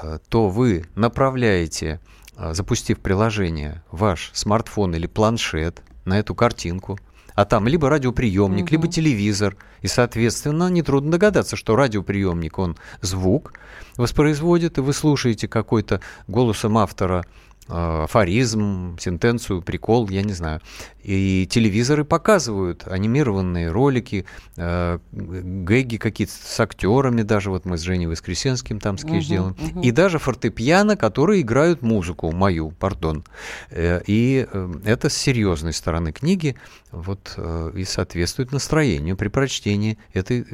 э, 0.04 0.20
то 0.30 0.50
вы 0.50 0.86
направляете 0.96 2.00
запустив 2.38 3.00
приложение, 3.00 3.84
ваш 3.92 4.32
смартфон 4.34 4.96
или 4.96 5.08
планшет 5.08 5.82
на 6.06 6.20
эту 6.20 6.36
картинку, 6.36 7.00
а 7.36 7.46
там 7.46 7.68
либо 7.68 7.90
радиоприемник, 7.90 8.66
угу. 8.66 8.72
либо 8.72 8.88
телевизор. 8.88 9.58
И, 9.82 9.88
соответственно, 9.88 10.70
нетрудно 10.70 11.12
догадаться, 11.12 11.56
что 11.56 11.76
радиоприемник, 11.76 12.58
он 12.58 12.78
звук 13.02 13.54
воспроизводит, 13.98 14.78
и 14.78 14.82
вы 14.82 14.94
слушаете 14.94 15.48
какой-то 15.48 16.02
голосом 16.28 16.78
автора 16.78 17.26
афоризм, 17.68 18.98
сентенцию, 19.00 19.62
прикол, 19.62 20.10
я 20.10 20.22
не 20.22 20.34
знаю. 20.34 20.62
И 21.04 21.48
телевизоры 21.50 22.04
показывают 22.04 22.88
анимированные 22.88 23.72
ролики, 23.72 24.26
э, 24.58 25.00
гэги 25.12 25.98
какие-то 25.98 26.34
с 26.34 26.60
актерами, 26.60 27.22
даже 27.22 27.50
вот 27.50 27.66
мы 27.66 27.78
с 27.78 27.82
Женей 27.82 28.08
Воскресенским 28.08 28.80
там 28.80 28.98
скетч 28.98 29.26
Мгм, 29.26 29.36
делаем, 29.36 29.56
мгм. 29.60 29.82
и 29.82 29.92
даже 29.92 30.20
фортепиано, 30.20 30.98
которые 30.98 31.42
играют 31.42 31.82
музыку, 31.82 32.32
мою, 32.32 32.72
пардон. 32.72 33.24
Э, 33.70 34.02
И 34.08 34.48
э, 34.52 34.74
это 34.86 35.10
с 35.10 35.18
серьезной 35.18 35.74
стороны 35.74 36.12
книги, 36.12 36.56
вот, 36.92 37.34
э, 37.38 37.72
и 37.76 37.84
соответствует 37.84 38.52
настроению 38.52 39.18
при 39.18 39.28
прочтении 39.28 39.98
этой 40.14 40.46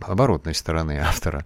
оборотной 0.00 0.54
стороны 0.54 0.98
автора. 0.98 1.44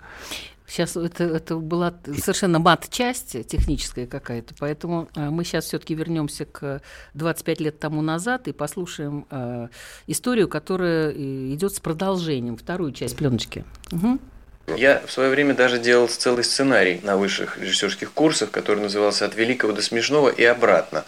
Сейчас 0.72 0.96
это, 0.96 1.24
это 1.24 1.56
была 1.56 1.92
совершенно 2.18 2.58
мат-часть 2.58 3.46
техническая 3.46 4.06
какая-то, 4.06 4.54
поэтому 4.58 5.06
э, 5.14 5.28
мы 5.28 5.44
сейчас 5.44 5.66
все-таки 5.66 5.94
вернемся 5.94 6.46
к 6.46 6.80
25 7.12 7.60
лет 7.60 7.78
тому 7.78 8.00
назад 8.00 8.48
и 8.48 8.52
послушаем 8.52 9.26
э, 9.30 9.68
историю, 10.06 10.48
которая 10.48 11.10
э, 11.10 11.14
идет 11.52 11.74
с 11.74 11.80
продолжением, 11.80 12.56
вторую 12.56 12.92
часть 12.92 13.18
пленочки. 13.18 13.66
Мгм. 13.90 14.18
Я 14.74 15.02
в 15.06 15.12
свое 15.12 15.28
время 15.28 15.52
даже 15.52 15.78
делал 15.78 16.08
целый 16.08 16.42
сценарий 16.42 17.00
на 17.02 17.18
высших 17.18 17.58
режиссерских 17.58 18.10
курсах, 18.12 18.50
который 18.50 18.80
назывался 18.80 19.26
«От 19.26 19.36
великого 19.36 19.74
до 19.74 19.82
смешного 19.82 20.30
и 20.30 20.42
обратно». 20.42 21.04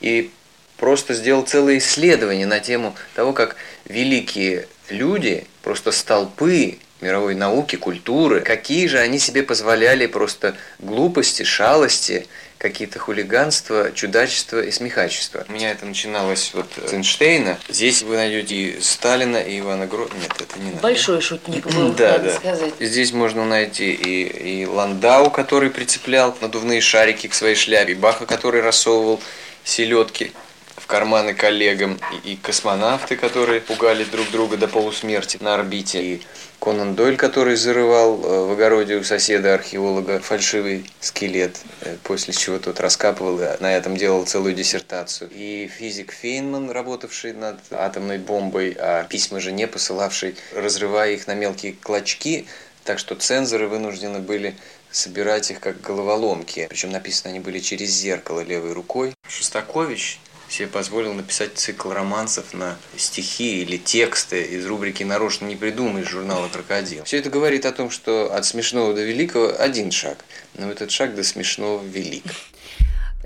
И 0.00 0.30
просто 0.76 1.14
сделал 1.14 1.42
целое 1.42 1.78
исследование 1.78 2.46
на 2.46 2.60
тему 2.60 2.94
того, 3.16 3.32
как 3.32 3.56
великие 3.84 4.68
люди, 4.90 5.44
просто 5.64 5.90
столпы 5.90 6.78
мировой 7.00 7.34
науки, 7.34 7.76
культуры, 7.76 8.40
какие 8.40 8.86
же 8.86 8.98
они 8.98 9.18
себе 9.18 9.42
позволяли 9.42 10.06
просто 10.06 10.56
глупости, 10.78 11.42
шалости, 11.42 12.26
какие-то 12.58 12.98
хулиганства, 12.98 13.92
чудачества 13.94 14.60
и 14.60 14.70
смехачества. 14.70 15.46
У 15.48 15.52
меня 15.52 15.70
это 15.70 15.86
начиналось 15.86 16.50
вот 16.54 16.66
с 16.86 16.92
Эйнштейна. 16.92 17.58
Здесь 17.68 18.02
вы 18.02 18.16
найдете 18.16 18.54
и 18.56 18.80
Сталина, 18.80 19.36
и 19.36 19.60
Ивана 19.60 19.86
Гро... 19.86 20.08
Нет, 20.20 20.32
это 20.40 20.58
не 20.58 20.70
надо. 20.70 20.82
Большой 20.82 21.20
шутник 21.20 21.66
был, 21.66 21.92
Да, 21.96 22.12
надо 22.12 22.24
да. 22.24 22.36
сказать. 22.36 22.74
Здесь 22.80 23.12
можно 23.12 23.44
найти 23.44 23.92
и, 23.92 24.62
и 24.62 24.66
Ландау, 24.66 25.30
который 25.30 25.70
прицеплял 25.70 26.36
надувные 26.40 26.80
шарики 26.80 27.28
к 27.28 27.34
своей 27.34 27.54
шляпе, 27.54 27.92
и 27.92 27.94
Баха, 27.94 28.26
который 28.26 28.60
рассовывал 28.60 29.20
селедки 29.62 30.32
в 30.78 30.86
карманы 30.86 31.34
коллегам, 31.34 31.98
и, 32.24 32.36
космонавты, 32.36 33.16
которые 33.16 33.60
пугали 33.60 34.04
друг 34.04 34.30
друга 34.30 34.56
до 34.56 34.68
полусмерти 34.68 35.38
на 35.40 35.54
орбите, 35.54 36.02
и 36.02 36.22
Конан 36.60 36.94
Дойль, 36.96 37.16
который 37.16 37.54
зарывал 37.56 38.20
э, 38.20 38.46
в 38.46 38.52
огороде 38.52 38.96
у 38.96 39.04
соседа 39.04 39.54
археолога 39.54 40.18
фальшивый 40.18 40.90
скелет, 41.00 41.60
э, 41.82 41.96
после 42.02 42.34
чего 42.34 42.58
тот 42.58 42.80
раскапывал 42.80 43.40
и 43.40 43.46
на 43.60 43.76
этом 43.76 43.96
делал 43.96 44.24
целую 44.26 44.54
диссертацию. 44.54 45.30
И 45.32 45.68
физик 45.68 46.12
Фейнман, 46.12 46.70
работавший 46.70 47.32
над 47.32 47.60
атомной 47.70 48.18
бомбой, 48.18 48.76
а 48.78 49.04
письма 49.04 49.40
жене 49.40 49.68
посылавший, 49.68 50.34
разрывая 50.52 51.12
их 51.12 51.28
на 51.28 51.34
мелкие 51.34 51.74
клочки, 51.74 52.46
так 52.84 52.98
что 52.98 53.14
цензоры 53.14 53.68
вынуждены 53.68 54.18
были 54.18 54.56
собирать 54.90 55.50
их 55.50 55.60
как 55.60 55.80
головоломки. 55.80 56.66
Причем 56.68 56.90
написаны 56.90 57.30
они 57.30 57.40
были 57.40 57.60
через 57.60 57.90
зеркало 57.90 58.40
левой 58.40 58.72
рукой. 58.72 59.14
Шостакович 59.28 60.18
себе 60.52 60.68
позволил 60.68 61.12
написать 61.14 61.56
цикл 61.56 61.90
романсов 61.90 62.54
на 62.54 62.76
стихи 62.96 63.62
или 63.62 63.76
тексты 63.76 64.42
из 64.42 64.66
рубрики 64.66 65.02
«Нарочно 65.02 65.46
не 65.46 65.56
придумаешь» 65.56 66.08
журнала 66.08 66.48
«Крокодил». 66.48 67.04
Все 67.04 67.18
это 67.18 67.30
говорит 67.30 67.66
о 67.66 67.72
том, 67.72 67.90
что 67.90 68.34
от 68.34 68.44
смешного 68.44 68.94
до 68.94 69.02
великого 69.02 69.54
один 69.58 69.90
шаг, 69.90 70.24
но 70.54 70.70
этот 70.70 70.90
шаг 70.90 71.14
до 71.14 71.24
смешного 71.24 71.84
велик. 71.84 72.24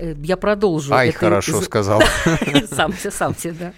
Э, 0.03 0.15
Я 0.21 0.35
продолжу. 0.37 0.93
Ай, 0.93 1.09
это 1.09 1.17
хорошо 1.19 1.59
из- 1.59 1.65
сказал. 1.65 2.01
Сам 2.71 2.93
себе, 2.93 3.11
сам 3.11 3.35
себе, 3.35 3.55
да. 3.59 3.73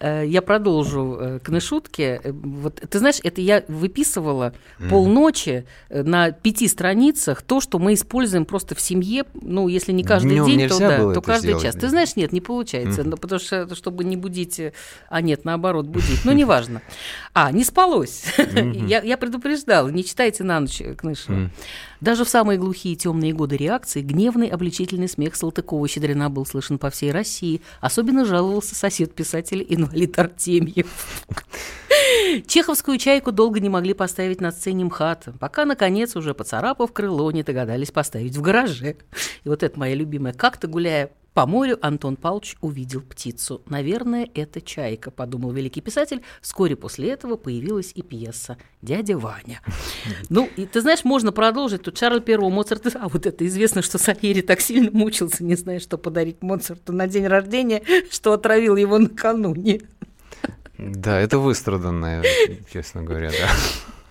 Э, 0.00 0.26
Я 0.26 0.42
продолжу 0.42 1.16
э, 1.20 1.38
к 1.38 1.60
шутке. 1.60 2.20
Вот, 2.24 2.80
ты 2.88 2.98
знаешь, 2.98 3.20
это 3.22 3.40
я 3.40 3.62
выписывала 3.68 4.52
полночи 4.90 5.66
э, 5.88 6.02
на 6.02 6.32
пяти 6.32 6.66
страницах 6.66 7.42
то, 7.42 7.60
что 7.60 7.78
мы 7.78 7.94
используем 7.94 8.44
просто 8.44 8.74
в 8.74 8.80
семье, 8.80 9.24
ну, 9.34 9.68
если 9.68 9.92
не 9.92 10.02
каждый 10.02 10.30
Днём 10.32 10.46
день, 10.46 10.68
то, 10.68 10.78
да, 10.78 11.14
то 11.14 11.20
каждый 11.20 11.48
сделать, 11.48 11.62
час. 11.62 11.74
да? 11.74 11.80
Ты 11.82 11.88
знаешь, 11.90 12.16
нет, 12.16 12.32
не 12.32 12.40
получается, 12.40 13.04
ну, 13.04 13.16
потому 13.16 13.40
что, 13.40 13.72
чтобы 13.74 14.04
не 14.04 14.16
будить, 14.16 14.60
а 15.08 15.20
нет, 15.20 15.44
наоборот, 15.44 15.86
будить, 15.86 16.24
ну, 16.24 16.32
неважно. 16.32 16.82
А, 17.34 17.52
не 17.52 17.64
спалось. 17.64 18.24
Я 18.88 19.02
я 19.02 19.16
предупреждала, 19.16 19.88
не 19.88 20.04
читайте 20.04 20.42
на 20.44 20.58
ночь 20.60 20.80
э, 20.80 20.94
Кнышева. 20.94 21.50
Даже 22.00 22.24
в 22.24 22.28
самые 22.28 22.58
глухие 22.58 22.94
темные 22.94 23.32
годы 23.32 23.56
реакции 23.56 24.02
гневный 24.02 24.48
обличительный 24.48 25.08
смех 25.08 25.34
Салтыкова-Щедрина 25.34 26.30
был 26.30 26.46
слышен 26.46 26.78
по 26.78 26.90
всей 26.90 27.10
России. 27.10 27.60
Особенно 27.80 28.24
жаловался 28.24 28.74
сосед 28.74 29.14
писателя 29.14 29.62
инвалид 29.62 30.18
Артемьев. 30.18 31.24
Чеховскую 32.46 32.98
чайку 32.98 33.32
долго 33.32 33.60
не 33.60 33.68
могли 33.68 33.94
поставить 33.94 34.40
на 34.40 34.52
сцене 34.52 34.84
МХАТа, 34.84 35.32
пока, 35.32 35.64
наконец, 35.64 36.14
уже 36.14 36.34
поцарапав 36.34 36.92
крыло, 36.92 37.30
не 37.32 37.42
догадались 37.42 37.90
поставить 37.90 38.36
в 38.36 38.42
гараже. 38.42 38.96
И 39.44 39.48
вот 39.48 39.62
это 39.62 39.78
моя 39.78 39.94
любимая. 39.94 40.32
Как-то 40.32 40.68
гуляя 40.68 41.10
по 41.38 41.46
морю, 41.46 41.78
Антон 41.82 42.16
Павлович 42.16 42.56
увидел 42.60 43.00
птицу. 43.00 43.62
Наверное, 43.66 44.28
это 44.34 44.60
чайка, 44.60 45.12
подумал 45.12 45.52
великий 45.52 45.80
писатель. 45.80 46.20
Вскоре 46.40 46.74
после 46.74 47.12
этого 47.12 47.36
появилась 47.36 47.92
и 47.94 48.02
пьеса 48.02 48.56
«Дядя 48.82 49.16
Ваня». 49.16 49.60
Ну, 50.30 50.50
и 50.56 50.66
ты 50.66 50.80
знаешь, 50.80 51.04
можно 51.04 51.30
продолжить. 51.30 51.82
Тут 51.82 51.96
Шарль 51.96 52.20
Перро, 52.20 52.50
Моцарт, 52.50 52.92
а 53.00 53.08
вот 53.08 53.24
это 53.24 53.46
известно, 53.46 53.82
что 53.82 53.98
Сальери 53.98 54.40
так 54.40 54.60
сильно 54.60 54.90
мучился, 54.90 55.44
не 55.44 55.54
зная, 55.54 55.78
что 55.78 55.96
подарить 55.96 56.42
Моцарту 56.42 56.92
на 56.92 57.06
день 57.06 57.28
рождения, 57.28 57.84
что 58.10 58.32
отравил 58.32 58.74
его 58.74 58.98
накануне. 58.98 59.82
Да, 60.76 61.20
это 61.20 61.38
выстраданное, 61.38 62.24
честно 62.72 63.04
говоря, 63.04 63.30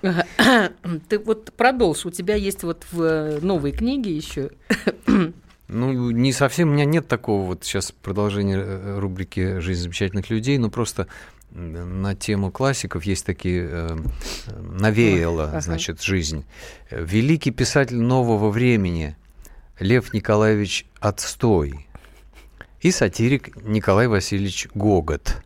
да. 0.02 0.72
Ты 1.10 1.20
вот 1.20 1.52
продолжь, 1.58 2.06
у 2.06 2.10
тебя 2.10 2.36
есть 2.36 2.64
вот 2.64 2.86
в 2.90 3.02
э, 3.02 3.40
новой 3.42 3.74
книге 3.74 4.16
еще. 4.16 4.52
Ну, 5.68 6.12
не 6.12 6.32
совсем, 6.32 6.70
у 6.70 6.74
меня 6.74 6.86
нет 6.86 7.08
такого 7.08 7.46
вот 7.46 7.64
сейчас 7.64 7.92
продолжения 7.92 8.58
э, 8.58 9.00
рубрики 9.00 9.60
«Жизнь 9.60 9.82
замечательных 9.84 10.30
людей», 10.30 10.58
но 10.58 10.70
просто 10.70 11.08
на 11.52 12.16
тему 12.16 12.52
классиков 12.52 13.04
есть 13.04 13.26
такие 13.26 13.68
э, 13.70 13.98
э, 14.48 14.60
навеяла, 14.60 15.46
Ага. 15.50 15.62
значит, 15.62 16.02
жизнь. 16.02 16.46
Великий 16.92 17.52
писатель 17.52 17.98
нового 18.00 18.50
времени 18.50 19.16
Лев 19.80 20.14
Николаевич 20.14 20.86
Отстой 21.00 21.88
и 22.82 22.92
сатирик 22.92 23.56
Николай 23.64 24.08
Васильевич 24.08 24.68
Гогот. 24.74 25.38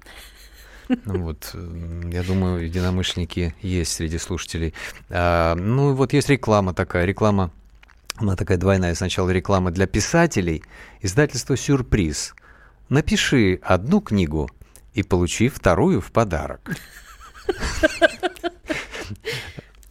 Ну 1.05 1.23
вот, 1.23 1.51
э, 1.53 2.01
я 2.11 2.21
думаю, 2.23 2.65
единомышленники 2.65 3.55
есть 3.61 3.93
среди 3.93 4.17
слушателей. 4.17 4.73
А, 5.09 5.55
ну, 5.55 5.93
вот 5.93 6.13
есть 6.13 6.29
реклама 6.29 6.73
такая, 6.73 7.05
реклама 7.05 7.51
она 8.21 8.35
такая 8.35 8.57
двойная. 8.57 8.95
Сначала 8.95 9.29
реклама 9.29 9.71
для 9.71 9.87
писателей, 9.87 10.63
издательство 11.01 11.57
«Сюрприз». 11.57 12.33
Напиши 12.89 13.59
одну 13.63 14.01
книгу 14.01 14.49
и 14.93 15.03
получи 15.03 15.49
вторую 15.49 16.01
в 16.01 16.11
подарок. 16.11 16.71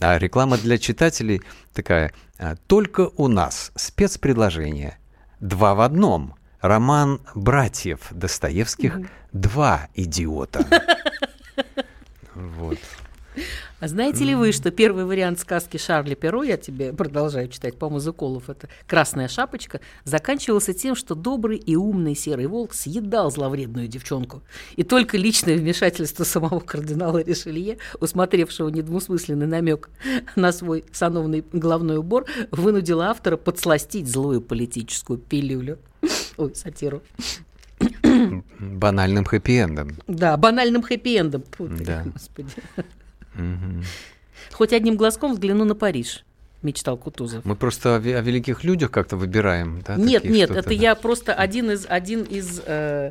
А 0.01 0.19
реклама 0.19 0.57
для 0.57 0.79
читателей 0.79 1.43
такая. 1.75 2.13
а, 2.39 2.57
Только 2.67 3.11
у 3.17 3.29
нас 3.29 3.73
спецпредложение. 3.75 4.99
Два 5.41 5.75
в 5.75 5.81
одном. 5.81 6.35
Роман 6.61 7.21
братьев 7.35 8.01
Достоевских 8.11 8.99
«Два 9.33 9.89
идиота». 9.95 10.67
Вот. 12.35 12.79
А 13.81 13.89
знаете 13.89 14.25
ли 14.25 14.35
вы, 14.35 14.53
что 14.53 14.71
первый 14.71 15.07
вариант 15.07 15.41
сказки 15.41 15.79
Шарля 15.79 16.15
Перо, 16.15 16.43
я 16.43 16.59
тебе 16.59 16.93
продолжаю 16.93 17.49
читать, 17.49 17.77
по-моему, 17.79 18.43
это 18.47 18.69
«Красная 18.87 19.27
шапочка», 19.27 19.81
заканчивался 20.05 20.75
тем, 20.75 20.95
что 20.95 21.15
добрый 21.15 21.57
и 21.57 21.77
умный 21.77 22.15
серый 22.15 22.47
волк 22.47 22.75
съедал 22.75 23.31
зловредную 23.31 23.89
девчонку. 23.89 24.43
И 24.77 24.83
только 24.83 25.17
личное 25.17 25.57
вмешательство 25.57 26.25
самого 26.25 26.61
кардинала 26.61 27.23
Ришелье, 27.23 27.79
усмотревшего 28.01 28.69
недвусмысленный 28.69 29.47
намек 29.47 29.89
на 30.37 30.53
свой 30.53 30.85
сановный 30.93 31.43
головной 31.53 31.97
убор, 31.97 32.27
вынудило 32.51 33.07
автора 33.07 33.39
подсластить 33.39 34.09
злую 34.09 34.43
политическую 34.43 35.19
пилюлю. 35.19 35.79
Ой, 36.37 36.55
сатиру. 36.55 37.03
Банальным 38.59 39.25
хэппи-эндом. 39.25 39.97
Да, 40.07 40.37
банальным 40.37 40.83
хэппи-эндом. 40.83 41.45
Да. 41.59 42.05
Господи. 42.05 42.51
Хоть 44.53 44.73
одним 44.73 44.97
глазком 44.97 45.33
взгляну 45.33 45.65
на 45.65 45.75
Париж, 45.75 46.25
мечтал 46.63 46.97
Кутузов. 46.97 47.45
Мы 47.45 47.57
просто 47.57 47.97
о, 47.97 47.99
о 47.99 48.21
великих 48.21 48.65
людях 48.65 48.91
как-то 48.91 49.17
выбираем, 49.17 49.83
да? 49.87 49.97
нет, 49.97 50.23
такие 50.23 50.39
нет, 50.41 50.51
это 50.51 50.69
да? 50.69 50.75
я 50.75 50.95
просто 50.95 51.35
один 51.35 51.71
из 51.71 51.87
один 51.89 52.23
из 52.23 52.61
Э, 52.67 53.11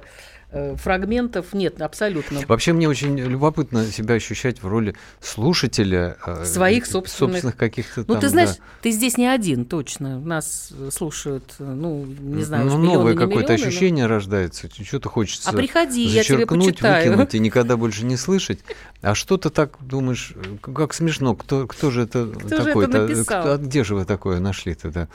фрагментов 0.52 1.54
нет, 1.54 1.82
абсолютно. 1.82 2.42
Вообще 2.48 2.74
мне 2.74 2.90
очень 2.90 3.18
любопытно 3.18 3.86
себя 3.86 4.16
ощущать 4.16 4.64
в 4.64 4.68
роли 4.68 4.96
слушателя 5.22 6.18
э, 6.26 6.44
своих 6.46 6.88
собственных, 6.88 7.34
собственных 7.34 7.56
каких-то. 7.56 8.04
Ну 8.08 8.20
ты 8.20 8.30
знаешь, 8.30 8.50
да. 8.50 8.64
ты 8.82 8.92
здесь 8.92 9.18
не 9.18 9.28
один, 9.28 9.66
точно. 9.66 10.20
Нас 10.20 10.74
слушают, 10.92 11.54
ну 11.60 12.06
не 12.06 12.44
знаю, 12.44 12.66
ну, 12.66 12.78
новое 12.78 13.16
какое-то 13.16 13.54
ощущение 13.54 14.08
но... 14.08 14.16
рождается, 14.16 14.70
что-то 14.84 15.10
хочется. 15.10 15.50
А 15.50 15.54
приходи, 15.54 16.04
я 16.04 16.24
тебе 16.24 16.48
почитаю. 16.48 17.12
выкинуть 17.12 17.36
и 17.36 17.40
никогда 17.40 17.78
больше 17.78 18.06
не 18.06 18.18
слышать. 18.18 18.60
А 19.02 19.14
что-то 19.14 19.50
так 19.50 19.78
думаешь, 19.80 20.34
как 20.62 20.94
смешно, 20.94 21.36
кто, 21.36 21.68
кто 21.68 21.92
же 21.92 22.04
это 22.04 22.26
кто 22.26 22.64
такой-то? 22.64 23.08
Же 23.08 23.14
это 23.14 23.24
кто, 23.24 23.54
а 23.54 23.58
где 23.58 23.84
же 23.84 23.96
вы 23.96 24.06
такое 24.06 24.40
нашли 24.40 24.74
тогда? 24.74 25.08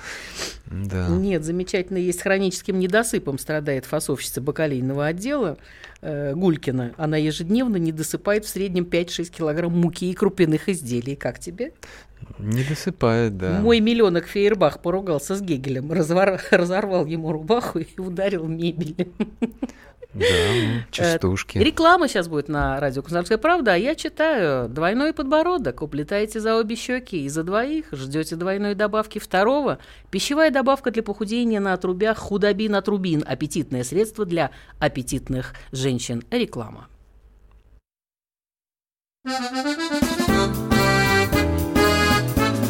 Да. 0.83 1.09
Нет, 1.09 1.45
замечательно 1.45 1.99
есть 1.99 2.23
хроническим 2.23 2.79
недосыпом 2.79 3.39
страдает 3.39 3.85
фасовщица 3.85 4.41
бакалейного 4.41 5.07
отдела 5.07 5.57
э, 6.01 6.35
Гулькина. 6.35 6.95
Она 6.97 7.17
ежедневно 7.17 7.77
не 7.77 7.93
досыпает 7.93 8.45
в 8.45 8.49
среднем 8.49 8.85
5-6 8.85 9.31
килограмм 9.31 9.73
муки 9.73 10.11
и 10.11 10.15
крупяных 10.15 10.69
изделий. 10.69 11.15
Как 11.15 11.39
тебе? 11.39 11.73
Не 12.39 12.65
досыпает, 12.65 13.37
да. 13.37 13.61
Мой 13.61 13.81
миллионок 13.81 14.27
Фейербах 14.27 14.83
поругался 14.83 15.37
с 15.37 15.43
Гегелем, 15.43 15.93
развор... 15.93 16.41
разорвал 16.51 17.07
ему 17.07 17.31
рубаху 17.31 17.79
и 17.79 18.01
ударил 18.01 18.47
мебель. 18.47 19.13
Да, 20.15 20.25
ну, 20.27 20.81
частушки. 20.93 21.59
Реклама 21.59 22.07
сейчас 22.09 22.29
будет 22.29 22.49
на 22.49 22.79
радио 22.79 23.03
«Комсомольская 23.03 23.39
правда», 23.39 23.75
а 23.75 23.77
я 23.77 23.95
читаю 23.97 24.69
«Двойной 24.69 25.13
подбородок». 25.13 25.83
Уплетаете 25.83 26.39
за 26.39 26.57
обе 26.57 26.77
щеки 26.77 27.25
и 27.25 27.29
за 27.29 27.43
двоих, 27.43 27.87
ждете 27.91 28.37
двойной 28.37 28.75
добавки 28.75 29.19
второго. 29.19 29.79
Пищевая 30.11 30.51
добавка 30.51 30.93
для 30.93 31.03
похудения 31.03 31.59
на 31.59 31.73
отрубях 31.73 32.19
худобин 32.19 32.77
отрубин. 32.77 33.25
Аппетитное 33.27 33.83
средство 33.83 34.25
для 34.25 34.51
аппетитных 34.79 35.55
женщин. 35.73 36.23
Реклама. 36.31 36.87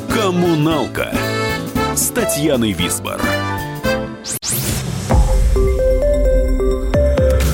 Коммуналка 0.08 1.12
с 1.94 2.08
Татьяной 2.08 2.72
Висбор. 2.72 3.20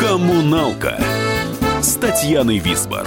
Коммуналка 0.00 0.98
с 1.82 1.96
Татьяной 1.96 2.56
Висбор. 2.56 3.06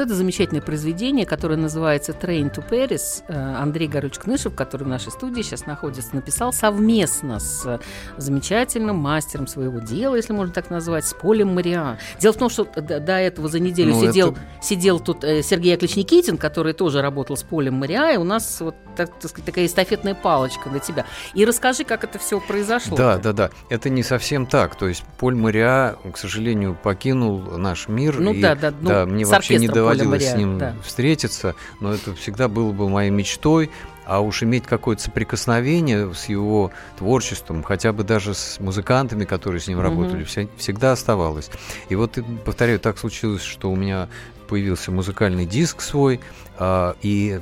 Вот 0.00 0.06
это 0.06 0.14
замечательное 0.14 0.62
произведение, 0.62 1.26
которое 1.26 1.56
называется 1.56 2.12
«Train 2.12 2.54
to 2.54 2.64
Paris», 2.66 3.22
э, 3.28 3.34
Андрей 3.34 3.86
Горуч 3.86 4.18
Кнышев, 4.18 4.54
который 4.54 4.84
в 4.84 4.88
нашей 4.88 5.12
студии 5.12 5.42
сейчас 5.42 5.66
находится, 5.66 6.14
написал 6.14 6.54
совместно 6.54 7.38
с 7.38 7.78
замечательным 8.16 8.96
мастером 8.96 9.46
своего 9.46 9.78
дела, 9.80 10.14
если 10.14 10.32
можно 10.32 10.54
так 10.54 10.70
назвать, 10.70 11.04
с 11.04 11.12
Полем 11.12 11.54
Мариа. 11.54 11.98
Дело 12.18 12.32
в 12.32 12.38
том, 12.38 12.48
что 12.48 12.64
до 12.64 13.12
этого 13.12 13.48
за 13.48 13.60
неделю 13.60 13.92
ну, 13.92 14.06
сидел, 14.06 14.30
это... 14.30 14.40
сидел 14.62 15.00
тут 15.00 15.22
э, 15.22 15.42
Сергей 15.42 15.72
Яковлевич 15.72 15.96
Никитин, 15.96 16.38
который 16.38 16.72
тоже 16.72 17.02
работал 17.02 17.36
с 17.36 17.42
Полем 17.42 17.74
Мариа, 17.74 18.14
и 18.14 18.16
у 18.16 18.24
нас 18.24 18.60
вот 18.60 18.76
так, 19.06 19.14
так 19.18 19.30
сказать, 19.30 19.46
такая 19.46 19.66
эстафетная 19.66 20.14
палочка 20.14 20.68
для 20.68 20.80
тебя. 20.80 21.06
И 21.34 21.44
расскажи, 21.44 21.84
как 21.84 22.04
это 22.04 22.18
все 22.18 22.40
произошло. 22.40 22.96
Да, 22.96 23.18
да, 23.18 23.32
да. 23.32 23.50
Это 23.68 23.90
не 23.90 24.02
совсем 24.02 24.46
так. 24.46 24.76
То 24.76 24.88
есть 24.88 25.04
Поль 25.18 25.34
Мариа, 25.34 25.96
к 26.12 26.16
сожалению, 26.16 26.76
покинул 26.80 27.38
наш 27.58 27.88
мир. 27.88 28.18
Ну 28.18 28.32
и, 28.32 28.40
да, 28.40 28.54
да. 28.54 28.72
Ну, 28.80 28.88
да 28.88 29.06
мне 29.06 29.24
вообще 29.24 29.56
не 29.56 29.68
доводилось 29.68 30.30
с 30.30 30.34
ним 30.34 30.58
да. 30.58 30.74
встретиться, 30.84 31.54
но 31.80 31.94
это 31.94 32.14
всегда 32.14 32.48
было 32.48 32.72
бы 32.72 32.88
моей 32.88 33.10
мечтой. 33.10 33.70
А 34.10 34.18
уж 34.18 34.42
иметь 34.42 34.66
какое-то 34.66 35.02
соприкосновение 35.02 36.12
с 36.12 36.24
его 36.24 36.72
творчеством, 36.98 37.62
хотя 37.62 37.92
бы 37.92 38.02
даже 38.02 38.34
с 38.34 38.58
музыкантами, 38.58 39.24
которые 39.24 39.60
с 39.60 39.68
ним 39.68 39.78
работали, 39.78 40.24
mm-hmm. 40.24 40.50
всегда 40.56 40.90
оставалось. 40.90 41.48
И 41.90 41.94
вот, 41.94 42.18
повторяю, 42.44 42.80
так 42.80 42.98
случилось, 42.98 43.42
что 43.42 43.70
у 43.70 43.76
меня 43.76 44.08
появился 44.48 44.90
музыкальный 44.90 45.46
диск 45.46 45.80
свой, 45.80 46.18
а, 46.58 46.96
и 47.02 47.38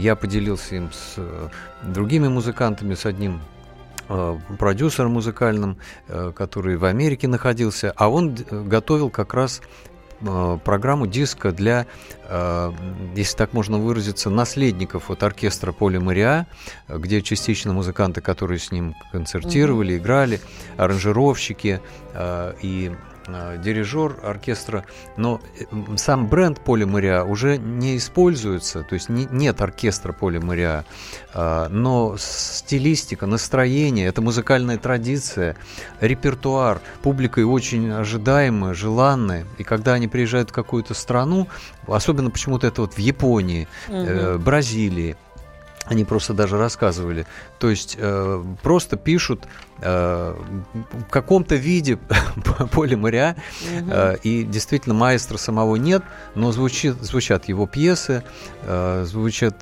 я 0.00 0.14
поделился 0.14 0.76
им 0.76 0.92
с 0.92 1.14
э, 1.16 1.48
другими 1.82 2.28
музыкантами, 2.28 2.94
с 2.94 3.06
одним 3.06 3.40
э, 4.08 4.38
продюсером 4.56 5.14
музыкальным, 5.14 5.78
э, 6.06 6.30
который 6.32 6.76
в 6.76 6.84
Америке 6.84 7.26
находился, 7.26 7.92
а 7.96 8.08
он 8.08 8.36
готовил 8.52 9.10
как 9.10 9.34
раз 9.34 9.60
Э, 9.62 9.93
программу 10.64 11.06
диска 11.06 11.52
для, 11.52 11.86
э, 12.28 12.72
если 13.16 13.36
так 13.36 13.52
можно 13.52 13.78
выразиться, 13.78 14.30
наследников 14.30 15.10
от 15.10 15.22
оркестра 15.22 15.72
Поля 15.72 16.00
Мариа, 16.00 16.46
где 16.88 17.22
частично 17.22 17.72
музыканты, 17.72 18.20
которые 18.20 18.58
с 18.58 18.72
ним 18.72 18.94
концертировали, 19.12 19.96
играли, 19.98 20.40
аранжировщики 20.76 21.80
э, 22.14 22.54
и 22.62 22.92
Э, 22.94 23.13
дирижер 23.26 24.16
оркестра, 24.22 24.84
но 25.16 25.40
э, 25.58 25.64
сам 25.96 26.28
бренд 26.28 26.60
Поля 26.60 26.86
Моря 26.86 27.24
уже 27.24 27.56
не 27.58 27.96
используется, 27.96 28.82
то 28.82 28.94
есть 28.94 29.08
не, 29.08 29.26
нет 29.30 29.60
оркестра 29.60 30.12
Поля 30.12 30.40
Моря, 30.40 30.84
э, 31.32 31.68
но 31.70 32.16
стилистика, 32.18 33.26
настроение, 33.26 34.06
это 34.06 34.22
музыкальная 34.22 34.78
традиция, 34.78 35.56
репертуар, 36.00 36.80
публикой 37.02 37.44
очень 37.44 37.90
ожидаемая, 37.90 38.74
желанная, 38.74 39.46
и 39.58 39.64
когда 39.64 39.94
они 39.94 40.08
приезжают 40.08 40.50
в 40.50 40.52
какую-то 40.52 40.94
страну, 40.94 41.48
особенно 41.86 42.30
почему-то 42.30 42.66
это 42.66 42.82
вот 42.82 42.94
в 42.94 42.98
Японии, 42.98 43.68
угу. 43.88 44.38
Бразилии, 44.38 45.16
они 45.86 46.04
просто 46.04 46.32
даже 46.32 46.56
рассказывали. 46.58 47.26
То 47.58 47.70
есть 47.70 47.96
э, 47.98 48.44
просто 48.62 48.96
пишут 48.96 49.44
э, 49.80 50.34
в 51.06 51.10
каком-то 51.10 51.54
виде 51.56 51.98
поле 52.72 52.96
моря, 52.96 53.36
угу. 53.78 53.90
э, 53.90 54.16
и 54.22 54.42
действительно 54.44 54.94
маэстро 54.94 55.36
самого 55.36 55.76
нет, 55.76 56.02
но 56.34 56.52
звучит, 56.52 56.96
звучат 57.02 57.48
его 57.48 57.66
пьесы, 57.66 58.22
э, 58.62 59.04
звучат 59.06 59.56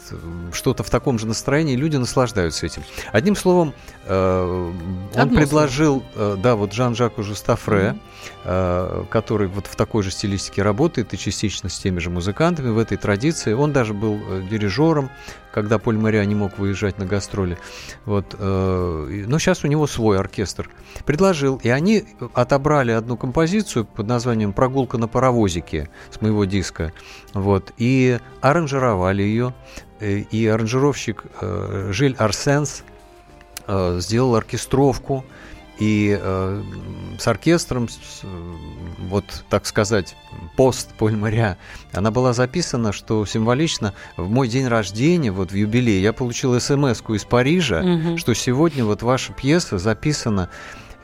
что-то 0.53 0.83
в 0.83 0.91
таком 0.91 1.19
же 1.19 1.27
настроении, 1.27 1.75
и 1.75 1.77
люди 1.77 1.97
наслаждаются 1.97 2.67
этим. 2.67 2.83
Одним 3.13 3.37
словом, 3.37 3.75
э, 4.07 4.73
он 5.15 5.21
Одно 5.21 5.37
предложил, 5.37 6.03
э, 6.15 6.37
да, 6.43 6.57
вот 6.57 6.73
Жан-Жаку 6.73 7.23
Жустафре, 7.23 7.91
угу. 7.91 7.99
э, 8.45 9.05
который 9.11 9.49
вот 9.49 9.67
в 9.67 9.77
такой 9.77 10.03
же 10.03 10.11
стилистике 10.11 10.63
работает 10.63 11.15
и 11.15 11.19
частично 11.19 11.69
с 11.69 11.79
теми 11.79 11.99
же 11.99 12.11
музыкантами 12.11 12.71
в 12.71 12.79
этой 12.79 12.97
традиции. 12.97 13.53
Он 13.53 13.73
даже 13.73 13.95
был 13.95 14.21
дирижером, 14.51 15.11
когда 15.53 15.79
Поль 15.79 15.97
Моря 15.97 16.25
не 16.25 16.35
мог 16.35 16.59
выезжать 16.59 16.99
на 16.99 17.07
гастроли. 17.07 17.59
Вот, 18.05 18.35
э, 18.39 19.25
но 19.27 19.39
сейчас 19.39 19.65
у 19.65 19.69
него 19.69 19.87
свой 19.87 20.02
свой 20.03 20.19
оркестр, 20.19 20.69
предложил. 21.07 21.61
И 21.63 21.69
они 21.69 22.05
отобрали 22.35 22.91
одну 22.91 23.17
композицию 23.17 23.85
под 23.85 24.09
названием 24.09 24.53
«Прогулка 24.53 24.99
на 24.99 25.07
паровозике» 25.07 25.91
с 26.11 26.21
моего 26.21 26.45
диска. 26.45 26.93
Вот, 27.35 27.73
и 27.79 28.19
аранжировали 28.41 29.23
ее. 29.23 29.55
Э, 30.01 30.19
и 30.19 30.45
аранжировщик 30.49 31.25
э, 31.41 31.91
Жиль 31.93 32.17
Арсенс 32.19 32.83
э, 33.69 33.99
сделал 34.01 34.35
оркестровку. 34.35 35.25
И 35.79 36.17
э, 36.21 36.63
с 37.19 37.27
оркестром, 37.27 37.89
с, 37.89 38.23
вот 38.99 39.25
так 39.49 39.67
сказать, 39.67 40.15
пост 40.57 40.91
Поль 40.99 41.17
Моря, 41.17 41.57
она 41.93 42.11
была 42.11 42.33
записана, 42.33 42.93
что 42.93 43.25
символично 43.27 43.95
в 44.17 44.31
мой 44.31 44.49
день 44.49 44.67
рождения, 44.67 45.33
вот 45.33 45.51
в 45.51 45.55
юбилей, 45.55 46.01
я 46.01 46.13
получил 46.13 46.59
смс 46.61 47.03
из 47.09 47.25
Парижа, 47.25 47.81
угу. 47.81 48.19
что 48.19 48.35
сегодня 48.35 48.85
вот 48.85 49.03
ваша 49.03 49.33
пьеса 49.33 49.79
записана 49.79 50.51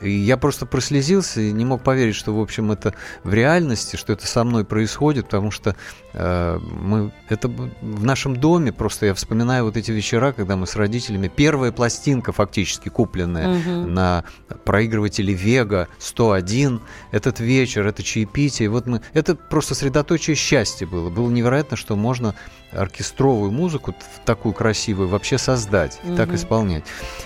я 0.01 0.37
просто 0.37 0.65
прослезился 0.65 1.41
и 1.41 1.51
не 1.51 1.65
мог 1.65 1.83
поверить, 1.83 2.15
что, 2.15 2.33
в 2.33 2.41
общем, 2.41 2.71
это 2.71 2.93
в 3.23 3.33
реальности, 3.33 3.95
что 3.95 4.13
это 4.13 4.25
со 4.25 4.43
мной 4.43 4.65
происходит, 4.65 5.25
потому 5.25 5.51
что 5.51 5.75
э, 6.13 6.59
мы, 6.59 7.11
это 7.27 7.47
в 7.47 8.03
нашем 8.03 8.35
доме, 8.35 8.71
просто 8.71 9.07
я 9.07 9.13
вспоминаю 9.13 9.65
вот 9.65 9.77
эти 9.77 9.91
вечера, 9.91 10.31
когда 10.31 10.55
мы 10.55 10.67
с 10.67 10.75
родителями, 10.75 11.31
первая 11.33 11.71
пластинка 11.71 12.31
фактически 12.31 12.89
купленная 12.89 13.59
угу. 13.59 13.87
на 13.87 14.23
проигрывателе 14.63 15.33
Вега 15.33 15.87
101, 15.99 16.81
этот 17.11 17.39
вечер, 17.39 17.87
это 17.87 18.03
чаепитие, 18.03 18.69
вот 18.69 18.87
мы, 18.87 19.01
это 19.13 19.35
просто 19.35 19.75
средоточие 19.75 20.35
счастья 20.35 20.87
было. 20.87 21.09
Было 21.09 21.29
невероятно, 21.29 21.77
что 21.77 21.95
можно 21.95 22.35
оркестровую 22.71 23.51
музыку 23.51 23.95
такую 24.25 24.53
красивую 24.53 25.09
вообще 25.09 25.37
создать, 25.37 25.99
угу. 26.03 26.15
так 26.15 26.33
исполнять. 26.33 26.83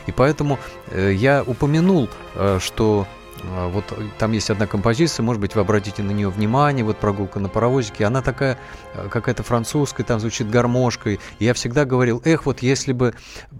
И 0.07 0.11
поэтому 0.11 0.57
э, 0.91 1.13
я 1.13 1.43
упомянул, 1.43 2.09
э, 2.35 2.59
что 2.63 3.05
вот 3.43 3.85
там 4.17 4.31
есть 4.31 4.49
одна 4.49 4.67
композиция, 4.67 5.23
может 5.23 5.41
быть, 5.41 5.55
вы 5.55 5.61
обратите 5.61 6.03
на 6.03 6.11
нее 6.11 6.29
внимание, 6.29 6.85
вот 6.85 6.97
прогулка 6.97 7.39
на 7.39 7.49
паровозике, 7.49 8.05
она 8.05 8.21
такая 8.21 8.57
э, 8.93 9.07
какая-то 9.09 9.43
французская, 9.43 10.03
там 10.03 10.19
звучит 10.19 10.49
гармошкой. 10.49 11.19
И 11.39 11.45
я 11.45 11.53
всегда 11.53 11.85
говорил, 11.85 12.21
эх, 12.25 12.45
вот 12.45 12.61
если 12.61 12.93
бы 12.93 13.13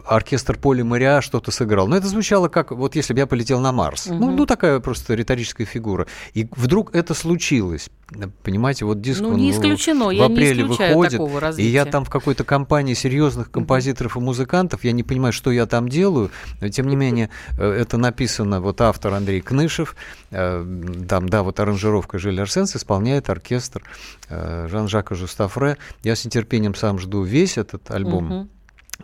оркестр 0.06 0.58
Поли 0.58 0.84
Мариа 0.84 1.22
что-то 1.22 1.52
сыграл. 1.52 1.88
Но 1.88 1.98
это 1.98 2.08
звучало 2.08 2.48
как, 2.48 2.72
вот 2.72 2.96
если 2.96 3.14
бы 3.14 3.20
я 3.20 3.28
полетел 3.28 3.60
на 3.60 3.72
Марс. 3.72 4.08
Угу. 4.08 4.16
Ну, 4.16 4.32
ну, 4.32 4.46
такая 4.46 4.80
просто 4.80 5.14
риторическая 5.16 5.66
фигура. 5.66 6.08
И 6.34 6.48
вдруг 6.56 6.96
это 6.96 7.14
случилось. 7.14 7.90
Понимаете, 8.44 8.86
вот 8.86 9.02
диск 9.02 9.22
ну, 9.22 9.36
не 9.36 9.52
исключено, 9.52 10.06
в, 10.06 10.22
апреле 10.22 10.66
выходит, 10.66 11.20
и 11.58 11.64
я 11.64 11.86
там 11.86 12.06
в 12.06 12.10
какой-то 12.10 12.44
компании 12.44 12.94
серьезных 12.94 13.50
композиторов 13.50 14.18
и 14.18 14.20
музыкантов, 14.20 14.84
я 14.84 14.92
не 14.92 15.02
понимаю, 15.02 15.34
что 15.34 15.52
я 15.52 15.66
там 15.66 15.90
делаю, 15.90 16.30
но 16.62 16.70
тем 16.70 16.88
не 16.88 16.96
менее 16.96 17.32
э, 17.58 17.68
это 17.68 17.98
написано, 17.98 18.62
вот 18.62 18.82
автор 18.82 19.14
Андрей 19.14 19.42
Кнышев, 19.42 19.63
э, 20.32 20.66
там, 21.08 21.30
да, 21.30 21.44
вот 21.44 21.60
аранжировка 21.60 22.18
Жиль 22.18 22.42
Арсенс 22.42 22.76
исполняет 22.76 23.30
оркестр 23.30 23.84
э, 24.30 24.68
Жан-Жака 24.70 25.16
Жустафре. 25.16 25.78
Я 26.04 26.16
с 26.16 26.26
нетерпением 26.26 26.76
сам 26.76 27.00
жду 27.00 27.24
весь 27.24 27.58
этот 27.58 27.90
альбом. 27.92 28.32
Угу. 28.32 28.50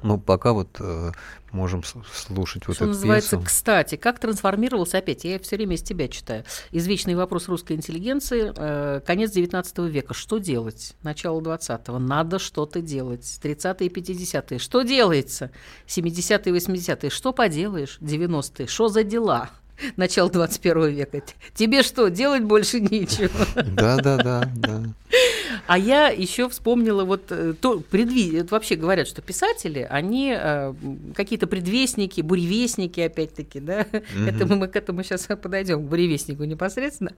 Ну, 0.04 0.18
пока 0.18 0.54
вот 0.54 0.78
э, 0.80 1.12
можем 1.52 1.84
слушать 1.84 2.68
вот 2.68 2.76
Что 2.76 2.86
эту 2.86 2.94
называется, 2.94 3.38
пьесу. 3.38 3.46
кстати, 3.46 3.96
как 3.96 4.20
трансформировался 4.20 5.00
опять, 5.00 5.24
я 5.24 5.40
все 5.40 5.58
время 5.58 5.76
из 5.76 5.82
тебя 5.82 6.08
читаю, 6.08 6.46
извечный 6.72 7.16
вопрос 7.16 7.48
русской 7.48 7.74
интеллигенции, 7.74 8.54
э, 8.56 9.02
конец 9.06 9.32
19 9.32 9.80
века, 9.90 10.14
что 10.14 10.38
делать? 10.38 10.96
Начало 11.04 11.42
20-го, 11.42 12.00
надо 12.00 12.40
что-то 12.40 12.82
делать. 12.82 13.24
30-е 13.42 13.88
и 13.88 13.94
50-е, 13.94 14.60
что 14.60 14.84
делается? 14.84 15.52
70-е 15.88 16.56
и 16.56 16.58
80-е, 16.58 17.10
что 17.10 17.34
поделаешь? 17.34 17.98
90-е, 18.00 18.68
что 18.68 18.88
за 18.88 19.04
дела? 19.04 19.50
Начала 19.96 20.30
21 20.30 20.90
века. 20.90 21.22
Тебе 21.54 21.84
что, 21.84 22.10
делать 22.10 22.44
больше 22.44 22.80
нечего? 22.80 23.30
Да, 23.56 23.98
да, 23.98 24.18
да, 24.18 24.52
да. 24.56 24.84
А 25.68 25.78
я 25.78 26.10
еще 26.10 26.50
вспомнила 26.50 27.04
вот 27.04 27.26
э, 27.30 27.54
то 27.60 27.80
предви... 27.80 28.44
вообще 28.50 28.76
говорят, 28.76 29.08
что 29.08 29.22
писатели, 29.22 29.88
они 29.90 30.36
э, 30.36 30.74
какие-то 31.16 31.48
предвестники, 31.48 32.22
буревестники, 32.22 33.00
опять-таки, 33.00 33.60
да. 33.60 33.86
Угу. 33.92 34.24
Это 34.28 34.46
мы, 34.46 34.56
мы 34.56 34.68
к 34.68 34.76
этому 34.76 35.04
сейчас 35.04 35.28
подойдем 35.42 35.86
к 35.86 35.90
буревестнику 35.90 36.44
непосредственно. 36.44 37.14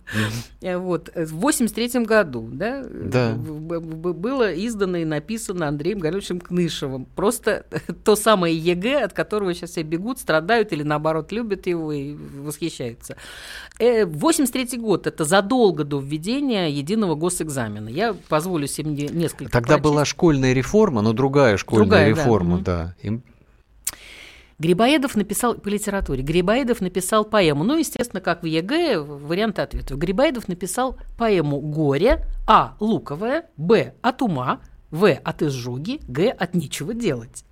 Угу. 0.62 0.80
Вот 0.80 1.12
в 1.16 1.36
83 1.36 2.04
году, 2.06 2.50
да, 2.52 2.84
да. 2.84 3.34
было 3.36 4.54
издано 4.54 4.98
и 4.98 5.06
написано 5.06 5.68
Андреем 5.68 6.00
Галевичем 6.00 6.40
Кнышевым. 6.40 7.06
Просто 7.16 7.66
то 8.04 8.16
самое 8.16 8.56
ЕГЭ, 8.58 9.04
от 9.04 9.14
которого 9.14 9.54
сейчас 9.54 9.72
все 9.72 9.84
бегут, 9.84 10.20
страдают 10.20 10.74
или 10.74 10.84
наоборот 10.84 11.32
любят 11.32 11.68
его 11.68 11.92
и 11.92 12.16
восхищаются. 12.52 13.18
83 13.80 14.78
год 14.78 15.08
это 15.08 15.26
задолго 15.26 15.84
до 15.84 16.00
введения 16.00 16.70
единого 16.70 17.16
госэкзамена. 17.16 17.90
Я 17.90 18.14
позволю 18.30 18.68
себе 18.68 18.92
несколько 18.92 19.52
Тогда 19.52 19.78
прочесть. 19.78 19.84
была 19.84 20.06
школьная 20.06 20.54
реформа, 20.54 21.02
но 21.02 21.14
другая 21.14 21.58
школьная 21.58 21.86
другая, 21.86 22.10
реформа, 22.10 22.58
да. 22.60 22.64
да. 22.64 22.96
Им... 23.02 23.24
Грибоедов 24.62 25.16
написал 25.16 25.56
по 25.56 25.70
литературе. 25.70 26.22
Грибоедов 26.22 26.82
написал 26.82 27.26
поэму. 27.26 27.64
Ну, 27.64 27.78
естественно, 27.78 28.22
как 28.22 28.44
в 28.44 28.46
ЕГЭ, 28.46 29.00
варианты 29.00 29.64
ответов. 29.64 29.98
Грибоедов 29.98 30.48
написал 30.48 30.98
поэму 31.18 31.60
«Горе», 31.60 32.28
А. 32.46 32.76
Луковая, 32.80 33.46
Б. 33.58 33.96
От 34.04 34.22
ума, 34.22 34.62
В. 34.92 35.12
От 35.12 35.42
изжоги, 35.42 36.00
Г. 36.08 36.30
От 36.30 36.54
нечего 36.54 36.94
делать. 36.94 37.44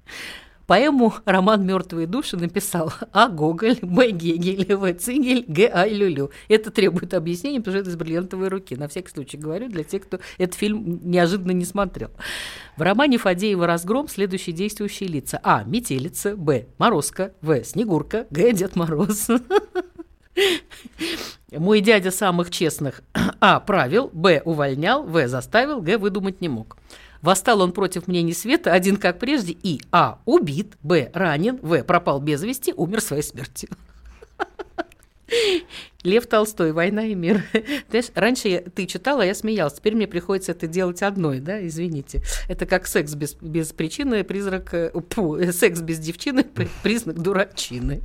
Поэму 0.69 1.15
«Роман 1.25 1.65
«Мертвые 1.65 2.05
души» 2.05 2.37
написал 2.37 2.93
А. 3.11 3.27
Гоголь, 3.27 3.79
Б. 3.81 4.11
Гегель, 4.11 4.75
В. 4.75 4.93
Цигель, 4.93 5.43
Г. 5.47 5.65
Айлюлю. 5.65 6.29
Это 6.47 6.69
требует 6.69 7.15
объяснения, 7.15 7.57
потому 7.57 7.73
что 7.73 7.81
это 7.81 7.89
из 7.89 7.95
бриллиантовой 7.95 8.49
руки. 8.49 8.75
На 8.75 8.87
всякий 8.87 9.09
случай 9.09 9.35
говорю 9.35 9.67
для 9.67 9.83
тех, 9.83 10.03
кто 10.03 10.19
этот 10.37 10.53
фильм 10.53 10.99
неожиданно 11.01 11.53
не 11.53 11.65
смотрел. 11.65 12.11
В 12.77 12.83
романе 12.83 13.17
Фадеева 13.17 13.65
«Разгром» 13.65 14.07
следующие 14.07 14.55
действующие 14.55 15.09
лица. 15.09 15.39
А. 15.41 15.63
Метелица, 15.63 16.35
Б. 16.35 16.67
Морозко, 16.77 17.33
В. 17.41 17.63
Снегурка, 17.63 18.27
Г. 18.29 18.51
Дед 18.51 18.75
Мороз. 18.75 19.27
Мой 21.51 21.81
дядя 21.81 22.11
самых 22.11 22.51
честных 22.51 23.01
А. 23.39 23.59
Правил, 23.59 24.11
Б. 24.13 24.43
Увольнял, 24.45 25.01
В. 25.01 25.27
Заставил, 25.27 25.81
Г. 25.81 25.97
Выдумать 25.97 26.41
не 26.41 26.47
мог. 26.47 26.77
Восстал 27.21 27.61
он 27.61 27.71
против 27.71 28.07
мнений 28.07 28.33
света, 28.33 28.73
один 28.73 28.97
как 28.97 29.19
прежде, 29.19 29.55
и 29.61 29.81
А. 29.91 30.19
Убит, 30.25 30.77
Б. 30.81 31.11
Ранен, 31.13 31.59
В. 31.61 31.83
Пропал 31.83 32.19
без 32.19 32.41
вести, 32.43 32.73
умер 32.75 33.01
своей 33.01 33.23
смертью. 33.23 33.69
Лев 36.03 36.27
Толстой 36.27 36.71
«Война 36.71 37.03
и 37.03 37.13
мир». 37.13 37.43
Знаешь, 37.89 38.07
раньше 38.15 38.47
я, 38.47 38.61
ты 38.61 38.85
читала, 38.85 39.23
а 39.23 39.25
я 39.25 39.35
смеялась. 39.35 39.73
Теперь 39.73 39.95
мне 39.95 40.07
приходится 40.07 40.53
это 40.53 40.65
делать 40.65 41.03
одной, 41.03 41.39
да, 41.39 41.65
извините. 41.65 42.21
Это 42.47 42.65
как 42.65 42.87
секс 42.87 43.13
без, 43.15 43.33
без 43.35 43.73
причины, 43.73 44.23
призрак... 44.23 44.93
Пу, 45.09 45.35
э, 45.35 45.51
секс 45.51 45.81
без 45.81 45.99
девчины, 45.99 46.45
признак 46.83 47.19
дурачины. 47.19 48.01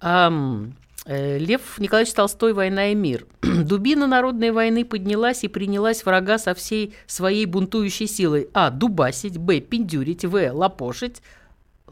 Um, 0.00 0.72
Лев 1.04 1.78
Николаевич 1.78 2.14
Толстой 2.14 2.52
«Война 2.52 2.92
и 2.92 2.94
мир». 2.94 3.26
Дубина 3.42 4.06
народной 4.06 4.52
войны 4.52 4.84
поднялась 4.84 5.42
и 5.42 5.48
принялась 5.48 6.04
врага 6.04 6.38
со 6.38 6.54
всей 6.54 6.94
своей 7.06 7.46
бунтующей 7.46 8.06
силой. 8.06 8.48
А. 8.54 8.70
Дубасить. 8.70 9.36
Б. 9.36 9.60
Пиндюрить. 9.60 10.24
В. 10.24 10.52
Лопошить 10.52 11.22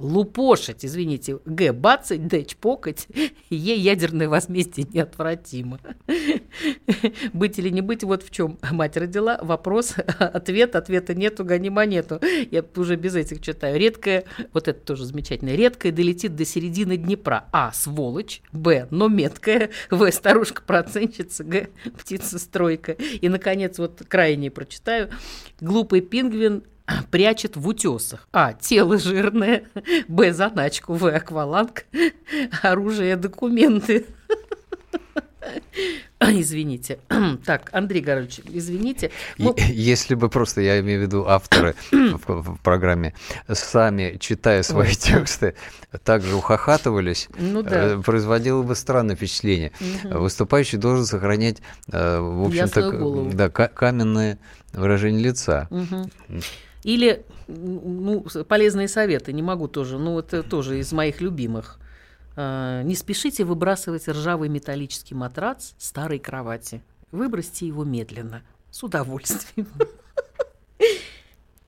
лупошить, 0.01 0.85
извините, 0.85 1.39
Г, 1.45 1.73
бацать, 1.73 2.27
Д, 2.27 2.45
чпокать, 2.45 3.07
Е, 3.51 3.77
ядерное 3.77 4.29
возмездие 4.29 4.87
неотвратимо. 4.93 5.79
Быть 7.33 7.59
или 7.59 7.69
не 7.69 7.81
быть, 7.81 8.05
вот 8.05 8.23
в 8.23 8.31
чем 8.31 8.59
мать 8.71 8.97
родила. 8.97 9.39
Вопрос, 9.43 9.95
ответ, 10.19 10.77
ответа 10.77 11.15
нету, 11.15 11.45
гони 11.45 11.71
монету. 11.71 12.21
Я 12.51 12.65
уже 12.77 12.97
без 12.97 13.15
этих 13.15 13.41
читаю. 13.41 13.79
Редкая, 13.79 14.25
вот 14.53 14.69
это 14.69 14.81
тоже 14.81 15.05
замечательно, 15.05 15.55
редкая 15.55 15.93
долетит 15.93 16.37
до 16.37 16.45
середины 16.45 16.97
Днепра. 16.97 17.47
А, 17.53 17.73
сволочь, 17.73 18.43
Б, 18.53 18.87
но 18.91 19.09
меткая, 19.09 19.71
В, 19.91 20.11
старушка-процентщица, 20.11 21.45
Г, 21.45 21.69
птица-стройка. 21.99 22.93
И, 22.93 23.29
наконец, 23.29 23.79
вот 23.79 24.03
крайне 24.09 24.51
прочитаю. 24.51 25.11
Глупый 25.61 26.01
пингвин 26.01 26.65
прячет 27.11 27.57
в 27.57 27.67
утесах. 27.67 28.29
А. 28.33 28.53
Тело 28.53 28.99
жирное. 28.99 29.65
Б. 30.09 30.33
Заначку. 30.33 30.95
В. 30.95 31.07
Акваланг. 31.07 31.87
Оружие, 32.63 33.17
документы. 33.17 34.07
Извините. 36.21 36.99
Так, 37.47 37.71
Андрей 37.73 38.03
Горович, 38.03 38.41
извините. 38.45 39.11
Мы... 39.39 39.55
Если 39.59 40.15
бы 40.15 40.29
просто, 40.29 40.61
я 40.61 40.81
имею 40.81 41.01
в 41.01 41.03
виду 41.03 41.27
авторы 41.27 41.75
в, 41.91 42.21
в 42.27 42.59
программе, 42.63 43.15
сами, 43.51 44.17
читая 44.21 44.63
свои 44.63 44.95
тексты, 44.95 45.55
также 46.05 46.35
ухахатывались, 46.35 47.29
ну, 47.39 47.63
да. 47.63 47.95
Э, 47.95 48.03
производило 48.03 48.63
бы 48.63 48.75
странное 48.75 49.17
впечатление. 49.17 49.73
Угу. 50.05 50.19
Выступающий 50.19 50.77
должен 50.77 51.07
сохранять, 51.07 51.59
э, 51.91 52.19
в 52.21 52.47
общем-то, 52.47 53.31
да, 53.33 53.49
каменное 53.49 54.39
выражение 54.73 55.23
лица. 55.23 55.69
Угу. 55.71 56.11
Или 56.83 57.25
ну, 57.47 58.25
полезные 58.49 58.89
советы, 58.89 59.33
не 59.33 59.43
могу 59.43 59.69
тоже, 59.69 59.99
ну 59.99 60.19
это 60.19 60.43
тоже 60.43 60.79
из 60.79 60.93
моих 60.93 61.21
любимых. 61.21 61.79
э, 62.37 62.83
не 62.85 62.95
спешите 62.95 63.45
выбрасывать 63.45 64.09
ржавый 64.09 64.49
металлический 64.49 65.15
матрац 65.15 65.73
старой 65.79 66.19
кровати. 66.19 66.83
Выбросьте 67.13 67.67
его 67.67 67.85
медленно, 67.85 68.43
с 68.71 68.83
удовольствием. 68.83 69.69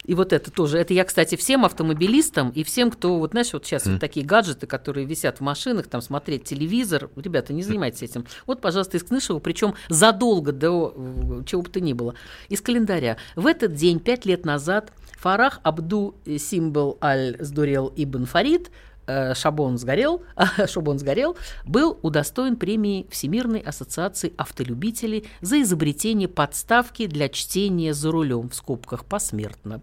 И 0.05 0.15
вот 0.15 0.33
это 0.33 0.51
тоже. 0.51 0.79
Это 0.79 0.95
я, 0.95 1.05
кстати, 1.05 1.37
всем 1.37 1.65
автомобилистам 1.65 2.51
и 2.51 2.65
всем, 2.65 2.91
кто, 2.91 3.19
вот 3.19 3.33
знаешь, 3.33 3.53
вот 3.53 3.65
сейчас 3.65 3.87
mm. 3.87 3.93
вот 3.93 4.01
такие 4.01 4.27
гаджеты, 4.27 4.67
которые 4.67 5.07
висят 5.07 5.39
в 5.39 5.41
машинах, 5.43 5.87
там 5.87 6.03
смотреть 6.03 6.45
телевизор. 6.45 7.09
Ребята, 7.15 7.53
не 7.53 7.63
занимайтесь 7.63 8.03
этим. 8.03 8.27
Вот, 8.47 8.61
пожалуйста, 8.61 8.97
из 8.97 9.05
Кнышева, 9.05 9.39
причем 9.39 9.75
задолго 9.89 10.51
до 10.53 10.93
э, 10.97 11.43
чего 11.47 11.63
бы 11.63 11.71
то 11.71 11.81
ни 11.81 11.93
было. 11.93 12.15
Из 12.49 12.61
календаря. 12.61 13.17
В 13.37 13.47
этот 13.47 13.75
день, 13.75 14.01
пять 14.01 14.27
лет 14.27 14.45
назад, 14.45 14.93
Фарах 15.19 15.61
Абду 15.63 16.17
Симбал 16.27 16.99
Аль-Сдурел 17.01 17.93
Ибн 17.95 18.25
Фарид 18.25 18.73
э, 19.07 19.35
Шабон 19.35 19.79
сгорел, 19.79 20.25
Шабон 20.67 20.99
сгорел, 20.99 21.37
был 21.65 21.97
удостоен 22.03 22.57
премии 22.57 23.07
Всемирной 23.09 23.61
ассоциации 23.61 24.33
автолюбителей 24.37 25.29
за 25.41 25.63
изобретение 25.63 26.27
подставки 26.27 27.07
для 27.07 27.29
чтения 27.29 27.95
за 27.95 28.11
рулем 28.11 28.49
в 28.49 28.57
скобках 28.57 29.05
посмертно. 29.05 29.81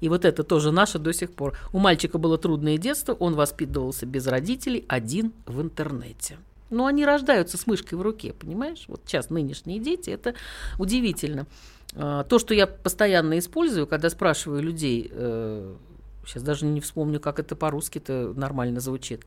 И 0.00 0.08
вот 0.08 0.24
это 0.24 0.42
тоже 0.42 0.70
наше 0.70 0.98
до 0.98 1.12
сих 1.12 1.32
пор. 1.32 1.56
У 1.72 1.78
мальчика 1.78 2.18
было 2.18 2.38
трудное 2.38 2.78
детство, 2.78 3.14
он 3.14 3.34
воспитывался 3.34 4.06
без 4.06 4.26
родителей, 4.26 4.84
один 4.88 5.32
в 5.46 5.60
интернете. 5.60 6.38
Но 6.70 6.86
они 6.86 7.04
рождаются 7.04 7.56
с 7.56 7.66
мышкой 7.66 7.98
в 7.98 8.02
руке, 8.02 8.32
понимаешь? 8.32 8.84
Вот 8.88 9.02
сейчас 9.06 9.30
нынешние 9.30 9.78
дети, 9.78 10.10
это 10.10 10.34
удивительно. 10.78 11.46
А, 11.94 12.24
то, 12.24 12.38
что 12.38 12.54
я 12.54 12.66
постоянно 12.66 13.38
использую, 13.38 13.86
когда 13.86 14.10
спрашиваю 14.10 14.62
людей, 14.62 15.08
э, 15.10 15.74
сейчас 16.26 16.42
даже 16.42 16.64
не 16.66 16.80
вспомню, 16.80 17.20
как 17.20 17.38
это 17.38 17.56
по-русски-то 17.56 18.32
нормально 18.36 18.80
звучит, 18.80 19.22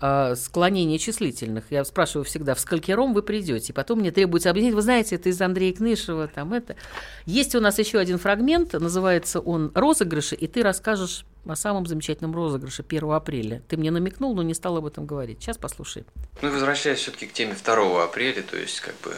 а, 0.00 0.34
склонение 0.36 0.98
числительных. 0.98 1.64
Я 1.70 1.84
спрашиваю 1.84 2.24
всегда, 2.24 2.54
в 2.54 2.60
сколькером 2.60 3.14
вы 3.14 3.22
придете? 3.22 3.72
И 3.72 3.74
потом 3.74 4.00
мне 4.00 4.10
требуется 4.10 4.50
объяснить, 4.50 4.74
вы 4.74 4.82
знаете, 4.82 5.16
это 5.16 5.28
из 5.28 5.40
Андрея 5.40 5.72
Кнышева, 5.72 6.28
там 6.28 6.52
это. 6.52 6.76
Есть 7.24 7.54
у 7.54 7.60
нас 7.60 7.78
еще 7.78 7.98
один 7.98 8.18
фрагмент, 8.18 8.72
называется 8.72 9.40
он 9.40 9.72
«Розыгрыши», 9.74 10.34
и 10.34 10.46
ты 10.46 10.62
расскажешь 10.62 11.24
о 11.46 11.56
самом 11.56 11.86
замечательном 11.86 12.34
розыгрыше 12.34 12.84
1 12.86 13.10
апреля. 13.12 13.62
Ты 13.68 13.76
мне 13.76 13.90
намекнул, 13.90 14.34
но 14.34 14.42
не 14.42 14.54
стал 14.54 14.76
об 14.76 14.86
этом 14.86 15.06
говорить. 15.06 15.40
Сейчас 15.40 15.56
послушай. 15.56 16.04
Ну, 16.42 16.50
возвращаясь 16.50 16.98
все-таки 16.98 17.26
к 17.26 17.32
теме 17.32 17.54
2 17.54 18.04
апреля, 18.04 18.42
то 18.42 18.56
есть 18.56 18.80
как 18.80 18.94
бы 19.02 19.14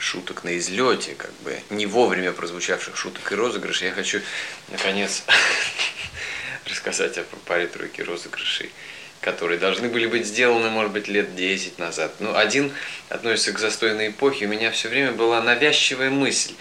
шуток 0.00 0.44
на 0.44 0.56
излете, 0.58 1.14
как 1.14 1.32
бы 1.44 1.58
не 1.70 1.86
вовремя 1.86 2.32
прозвучавших 2.32 2.96
шуток 2.96 3.30
и 3.30 3.34
розыгрышей, 3.34 3.88
я 3.88 3.94
хочу, 3.94 4.20
наконец, 4.70 5.24
рассказать 6.66 7.18
о 7.18 7.24
паре 7.46 7.66
тройки 7.66 8.00
розыгрышей, 8.00 8.70
которые 9.20 9.58
должны 9.58 9.88
были 9.88 10.06
быть 10.06 10.26
сделаны, 10.26 10.70
может 10.70 10.92
быть, 10.92 11.08
лет 11.08 11.34
10 11.36 11.78
назад. 11.78 12.12
Ну, 12.20 12.34
один 12.34 12.72
относится 13.08 13.52
к 13.52 13.58
застойной 13.58 14.08
эпохе. 14.08 14.46
У 14.46 14.48
меня 14.48 14.70
все 14.70 14.88
время 14.88 15.12
была 15.12 15.42
навязчивая 15.42 16.10
мысль 16.10 16.54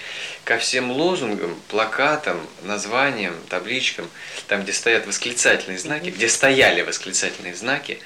ко 0.43 0.57
всем 0.57 0.91
лозунгам, 0.91 1.59
плакатам, 1.69 2.45
названиям, 2.63 3.35
табличкам, 3.49 4.09
там, 4.47 4.63
где 4.63 4.73
стоят 4.73 5.07
восклицательные 5.07 5.79
знаки, 5.79 6.09
где 6.09 6.27
стояли 6.27 6.81
восклицательные 6.81 7.55
знаки, 7.55 7.99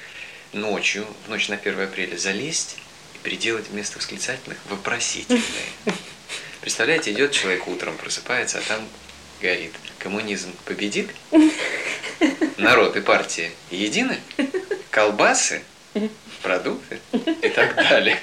ночью, 0.52 1.06
в 1.26 1.30
ночь 1.30 1.48
на 1.48 1.56
1 1.56 1.80
апреля, 1.80 2.16
залезть 2.16 2.76
и 3.14 3.18
переделать 3.18 3.68
вместо 3.68 3.98
восклицательных 3.98 4.58
вопросительные. 4.66 5.42
Представляете, 6.60 7.12
идет 7.12 7.32
человек 7.32 7.66
утром, 7.66 7.96
просыпается, 7.98 8.58
а 8.58 8.62
там 8.62 8.88
горит. 9.40 9.72
Коммунизм 9.98 10.52
победит? 10.64 11.10
Народ 12.56 12.96
и 12.96 13.00
партия 13.00 13.50
едины? 13.70 14.18
Колбасы? 14.90 15.62
продукты 16.42 16.98
и 17.12 17.48
так 17.48 17.74
далее. 17.74 18.18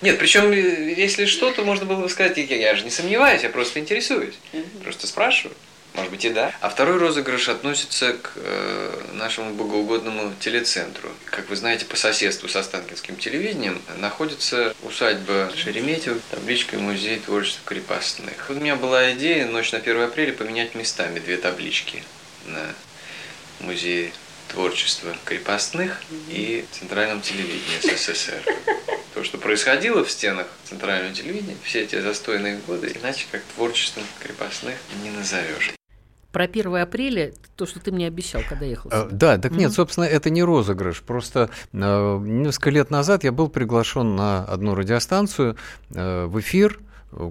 Нет, 0.00 0.18
причем, 0.18 0.50
если 0.52 1.26
что, 1.26 1.52
то 1.52 1.62
можно 1.62 1.84
было 1.84 2.02
бы 2.02 2.08
сказать, 2.08 2.38
я, 2.38 2.56
я 2.56 2.74
же 2.74 2.84
не 2.84 2.90
сомневаюсь, 2.90 3.42
я 3.42 3.50
просто 3.50 3.80
интересуюсь, 3.80 4.34
просто 4.82 5.06
спрашиваю. 5.06 5.56
Может 5.96 6.10
быть 6.10 6.24
и 6.26 6.30
да. 6.30 6.54
А 6.60 6.68
второй 6.68 6.98
розыгрыш 6.98 7.48
относится 7.48 8.12
к 8.12 8.32
э, 8.36 9.02
нашему 9.14 9.54
богоугодному 9.54 10.34
телецентру. 10.38 11.08
Как 11.24 11.48
вы 11.48 11.56
знаете, 11.56 11.86
по 11.86 11.96
соседству 11.96 12.48
с 12.48 12.56
Останкинским 12.56 13.16
телевидением 13.16 13.80
находится 13.96 14.74
усадьба 14.82 15.50
Шереметьево, 15.56 16.18
табличкой 16.30 16.80
«Музей 16.80 17.18
творчества 17.18 17.62
крепостных». 17.64 18.50
У 18.50 18.52
меня 18.52 18.76
была 18.76 19.12
идея 19.12 19.46
ночь 19.46 19.72
на 19.72 19.78
1 19.78 20.02
апреля 20.02 20.34
поменять 20.34 20.74
местами 20.74 21.18
две 21.18 21.38
таблички 21.38 22.02
на 22.44 22.74
музее 23.60 24.12
творчества 24.48 25.16
крепостных 25.24 26.02
и 26.28 26.66
центральном 26.72 27.22
телевидении 27.22 27.80
СССР. 27.80 28.42
То, 29.14 29.24
что 29.24 29.38
происходило 29.38 30.04
в 30.04 30.10
стенах 30.10 30.46
центрального 30.68 31.14
телевидения, 31.14 31.56
все 31.64 31.80
эти 31.80 31.98
застойные 31.98 32.58
годы, 32.58 32.94
иначе 33.00 33.24
как 33.32 33.42
творчеством 33.54 34.04
крепостных 34.20 34.76
не 35.02 35.10
назовешь 35.10 35.72
про 36.36 36.44
1 36.44 36.76
апреля, 36.76 37.32
то, 37.56 37.64
что 37.64 37.80
ты 37.80 37.90
мне 37.90 38.06
обещал, 38.06 38.42
когда 38.46 38.66
ехал. 38.66 38.90
Сюда. 38.90 39.08
Да, 39.10 39.38
так 39.38 39.52
нет, 39.52 39.72
собственно, 39.72 40.04
это 40.04 40.28
не 40.28 40.42
розыгрыш. 40.42 41.00
Просто 41.00 41.48
э, 41.72 42.18
несколько 42.20 42.68
лет 42.68 42.90
назад 42.90 43.24
я 43.24 43.32
был 43.32 43.48
приглашен 43.48 44.16
на 44.16 44.44
одну 44.44 44.74
радиостанцию 44.74 45.56
э, 45.94 46.26
в 46.26 46.38
эфир, 46.38 46.78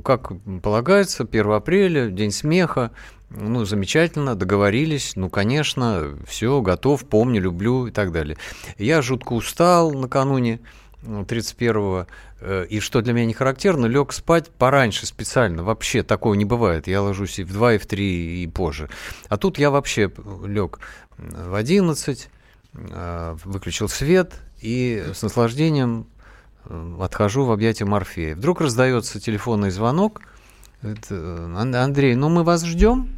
как 0.03 0.31
полагается, 0.63 1.21
1 1.21 1.51
апреля, 1.51 2.09
День 2.09 2.31
смеха. 2.31 2.89
Ну, 3.29 3.63
замечательно, 3.63 4.33
договорились, 4.33 5.15
ну, 5.15 5.29
конечно, 5.29 6.15
все, 6.27 6.59
готов, 6.61 7.05
помню, 7.05 7.39
люблю 7.39 7.85
и 7.85 7.91
так 7.91 8.11
далее. 8.11 8.37
Я 8.79 9.03
жутко 9.03 9.33
устал 9.33 9.91
накануне 9.91 10.61
31-го, 11.05 12.07
Э, 12.41 12.65
и 12.69 12.79
что 12.79 13.01
для 13.01 13.13
меня 13.13 13.25
не 13.25 13.33
характерно, 13.33 13.87
лег 13.87 14.13
спать 14.13 14.49
пораньше 14.49 15.05
специально. 15.05 15.63
Вообще 15.63 16.03
такого 16.03 16.35
не 16.35 16.45
бывает. 16.45 16.87
Я 16.87 17.01
ложусь 17.01 17.39
и 17.39 17.43
в 17.43 17.51
2, 17.51 17.73
и 17.73 17.77
в 17.77 17.87
3, 17.87 18.43
и 18.43 18.47
позже. 18.47 18.89
А 19.29 19.37
тут 19.37 19.57
я 19.57 19.71
вообще 19.71 20.11
лег 20.45 20.79
в 21.17 21.55
11, 21.55 22.29
э, 22.73 23.37
выключил 23.43 23.89
свет 23.89 24.33
и 24.61 25.05
с 25.13 25.23
наслаждением 25.23 26.07
э, 26.65 26.97
отхожу 27.01 27.45
в 27.45 27.51
объятия 27.51 27.85
Морфея. 27.85 28.35
Вдруг 28.35 28.61
раздается 28.61 29.19
телефонный 29.19 29.71
звонок. 29.71 30.21
Андрей, 30.83 32.13
ну 32.15 32.29
мы 32.29 32.43
вас 32.43 32.63
ждем? 32.63 33.09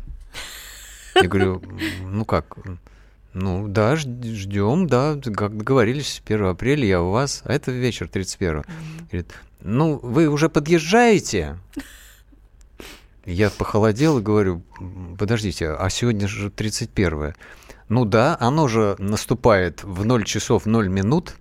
Я 1.15 1.28
говорю, 1.28 1.62
ну 2.02 2.23
как? 2.23 2.56
Ну 3.39 3.67
да, 3.67 3.95
ждем, 3.95 4.88
да, 4.88 5.15
как 5.36 5.58
договорились, 5.58 6.23
1 6.26 6.45
апреля 6.47 6.88
я 6.88 7.02
у 7.04 7.12
вас, 7.12 7.43
а 7.45 7.54
это 7.54 7.71
вечер 7.71 8.10
31 8.10 8.50
mm-hmm. 8.50 8.63
Говорит, 9.12 9.34
ну 9.62 10.00
вы 10.02 10.28
уже 10.28 10.50
подъезжаете? 10.50 11.60
Я 13.26 13.52
похолодел 13.52 14.17
и 14.17 14.23
говорю, 14.23 14.63
подождите, 15.19 15.69
а 15.69 15.88
сегодня 15.91 16.28
же 16.28 16.50
31 16.50 17.36
Ну 17.89 18.06
да, 18.06 18.38
оно 18.39 18.67
же 18.67 18.95
наступает 18.97 19.84
в 19.84 20.04
0 20.04 20.23
часов 20.26 20.65
0 20.65 20.88
минут. 20.88 21.36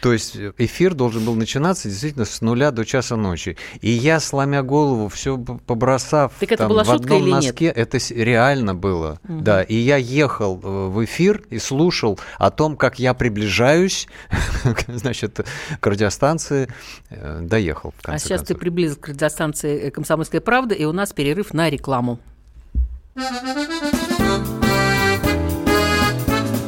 То 0.00 0.12
есть 0.12 0.36
эфир 0.58 0.94
должен 0.94 1.24
был 1.24 1.34
начинаться 1.34 1.88
действительно 1.88 2.24
с 2.24 2.40
нуля 2.40 2.70
до 2.70 2.84
часа 2.84 3.16
ночи. 3.16 3.56
И 3.80 3.90
я, 3.90 4.20
сломя 4.20 4.62
голову, 4.62 5.08
все 5.08 5.38
побросав 5.38 6.32
так 6.40 6.52
это 6.52 6.64
там, 6.64 6.68
была 6.68 6.84
в 6.84 6.90
одном 6.90 7.22
или 7.22 7.30
носке, 7.30 7.66
нет? 7.66 7.76
это 7.76 7.98
реально 8.14 8.74
было. 8.74 9.20
Угу. 9.28 9.40
Да, 9.40 9.62
и 9.62 9.74
я 9.74 9.96
ехал 9.96 10.60
э, 10.62 10.88
в 10.88 11.04
эфир 11.04 11.42
и 11.50 11.58
слушал 11.58 12.18
о 12.38 12.50
том, 12.50 12.76
как 12.76 12.98
я 12.98 13.14
приближаюсь, 13.14 14.08
значит, 14.88 15.40
к 15.80 15.86
радиостанции, 15.86 16.68
э, 17.10 17.40
доехал. 17.42 17.92
В 17.98 18.02
конце 18.02 18.16
а 18.16 18.18
сейчас 18.18 18.40
концов. 18.40 18.48
ты 18.48 18.54
приблизился 18.60 19.00
к 19.00 19.08
радиостанции 19.08 19.90
«Комсомольская 19.90 20.40
правда», 20.40 20.74
и 20.74 20.84
у 20.84 20.92
нас 20.92 21.12
перерыв 21.12 21.52
на 21.54 21.70
рекламу. 21.70 22.18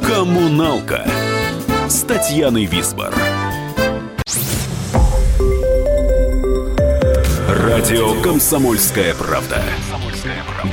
Коммуналка 0.07 1.07
с 2.01 2.03
Татьяной 2.03 2.65
Висбор. 2.65 3.15
Радио 7.47 8.23
«Комсомольская 8.23 9.15
правда». 9.15 9.63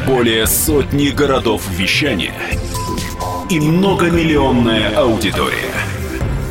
Более 0.05 0.47
сотни 0.47 1.09
городов 1.09 1.67
вещания 1.69 2.33
и 3.49 3.59
многомиллионная 3.59 4.95
аудитория. 4.95 5.73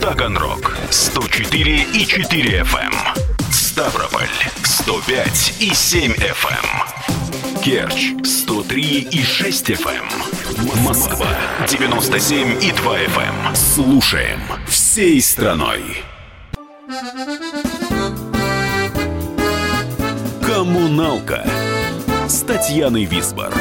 Таганрог 0.03 0.77
104 0.91 1.87
и 1.95 2.07
4 2.07 2.61
FM. 2.61 2.77
Эм. 2.77 3.51
Ставрополь 3.51 4.29
105 4.63 5.55
и 5.59 5.73
7 5.73 6.13
FM. 6.13 6.96
Керчь 7.67 8.15
103 8.23 9.09
и 9.11 9.23
6 9.25 9.71
FM. 9.71 10.85
Москва 10.85 11.27
97 11.67 12.63
и 12.63 12.71
2 12.71 12.99
FM. 13.01 13.57
Слушаем 13.57 14.39
всей 14.69 15.21
страной. 15.21 15.83
Коммуналка 20.41 21.45
с 22.29 22.43
Татьяной 22.43 23.05
Висбор. 23.05 23.53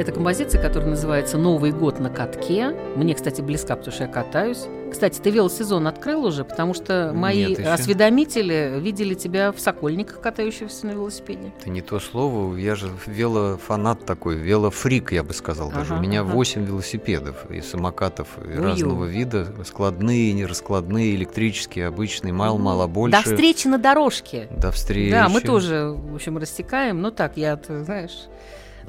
Это 0.00 0.12
композиция, 0.12 0.62
которая 0.62 0.88
называется 0.88 1.36
«Новый 1.36 1.72
год 1.72 2.00
на 2.00 2.08
катке». 2.08 2.70
Мне, 2.96 3.14
кстати, 3.14 3.42
близка, 3.42 3.76
потому 3.76 3.92
что 3.92 4.04
я 4.04 4.08
катаюсь. 4.08 4.64
Кстати, 4.90 5.20
ты 5.20 5.28
велосезон 5.28 5.86
открыл 5.86 6.24
уже, 6.24 6.42
потому 6.42 6.72
что 6.72 7.12
мои 7.14 7.48
Нет, 7.48 7.58
еще. 7.58 7.68
осведомители 7.68 8.78
видели 8.80 9.12
тебя 9.12 9.52
в 9.52 9.60
Сокольниках, 9.60 10.22
катающегося 10.22 10.86
на 10.86 10.92
велосипеде. 10.92 11.52
Это 11.60 11.68
не 11.68 11.82
то 11.82 12.00
слово. 12.00 12.56
Я 12.56 12.76
же 12.76 12.88
велофанат 13.06 14.06
такой, 14.06 14.36
велофрик, 14.36 15.12
я 15.12 15.22
бы 15.22 15.34
сказал 15.34 15.70
даже. 15.70 15.92
Ага, 15.92 16.00
У 16.00 16.02
меня 16.02 16.22
ага. 16.22 16.30
8 16.30 16.64
велосипедов 16.64 17.50
и 17.50 17.60
самокатов 17.60 18.28
и 18.42 18.58
разного 18.58 19.04
вида. 19.04 19.54
Складные, 19.66 20.32
нераскладные, 20.32 21.14
электрические, 21.14 21.88
обычные, 21.88 22.32
мало-мало 22.32 22.86
больше. 22.86 23.22
До 23.22 23.22
встречи 23.22 23.68
на 23.68 23.76
дорожке. 23.76 24.48
До 24.50 24.72
встречи. 24.72 25.12
Да, 25.12 25.28
мы 25.28 25.42
тоже, 25.42 25.94
в 25.94 26.14
общем, 26.14 26.38
рассекаем. 26.38 27.02
Ну 27.02 27.10
так, 27.10 27.36
я, 27.36 27.54
ты 27.56 27.84
знаешь... 27.84 28.28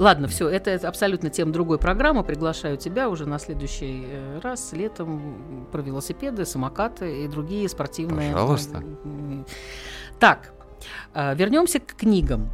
Ладно, 0.01 0.27
все, 0.27 0.49
это 0.49 0.73
абсолютно 0.87 1.29
тема 1.29 1.53
другой 1.53 1.77
программы. 1.77 2.23
Приглашаю 2.23 2.75
тебя 2.75 3.07
уже 3.07 3.27
на 3.27 3.37
следующий 3.37 4.03
э, 4.07 4.39
раз 4.41 4.73
летом 4.73 5.67
про 5.71 5.83
велосипеды, 5.83 6.43
самокаты 6.43 7.23
и 7.23 7.27
другие 7.27 7.69
спортивные. 7.69 8.33
Пожалуйста. 8.33 8.83
Так, 10.19 10.53
э, 11.13 11.35
вернемся 11.35 11.79
к 11.79 11.93
книгам. 11.93 12.49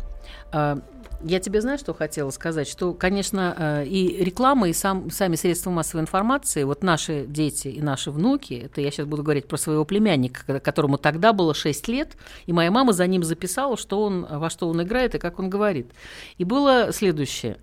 Я 1.24 1.40
тебе 1.40 1.62
знаю, 1.62 1.80
что 1.80 1.94
хотела 1.96 2.30
сказать, 2.30 2.68
что, 2.68 2.94
конечно, 2.94 3.56
э, 3.58 3.86
и 3.88 4.24
реклама, 4.24 4.70
и 4.70 4.74
сам, 4.74 5.10
сами 5.10 5.36
средства 5.36 5.72
массовой 5.72 6.02
информации, 6.02 6.64
вот 6.64 6.84
наши 6.84 7.26
дети 7.28 7.70
и 7.70 7.82
наши 7.82 8.12
внуки, 8.12 8.54
это 8.66 8.82
я 8.82 8.92
сейчас 8.92 9.08
буду 9.08 9.24
говорить 9.24 9.48
про 9.48 9.58
своего 9.58 9.84
племянника, 9.84 10.46
ко- 10.46 10.60
которому 10.60 10.98
тогда 11.00 11.34
было 11.34 11.56
6 11.56 11.88
лет, 11.88 12.16
и 12.46 12.54
моя 12.54 12.70
мама 12.70 12.94
за 12.94 13.08
ним 13.08 13.24
записала, 13.24 13.78
что 13.78 14.04
он, 14.04 14.28
во 14.30 14.50
что 14.52 14.70
он 14.70 14.82
играет 14.84 15.16
и 15.16 15.20
как 15.20 15.40
он 15.40 15.50
говорит. 15.50 15.92
И 16.38 16.44
было 16.44 16.92
следующее. 16.92 17.58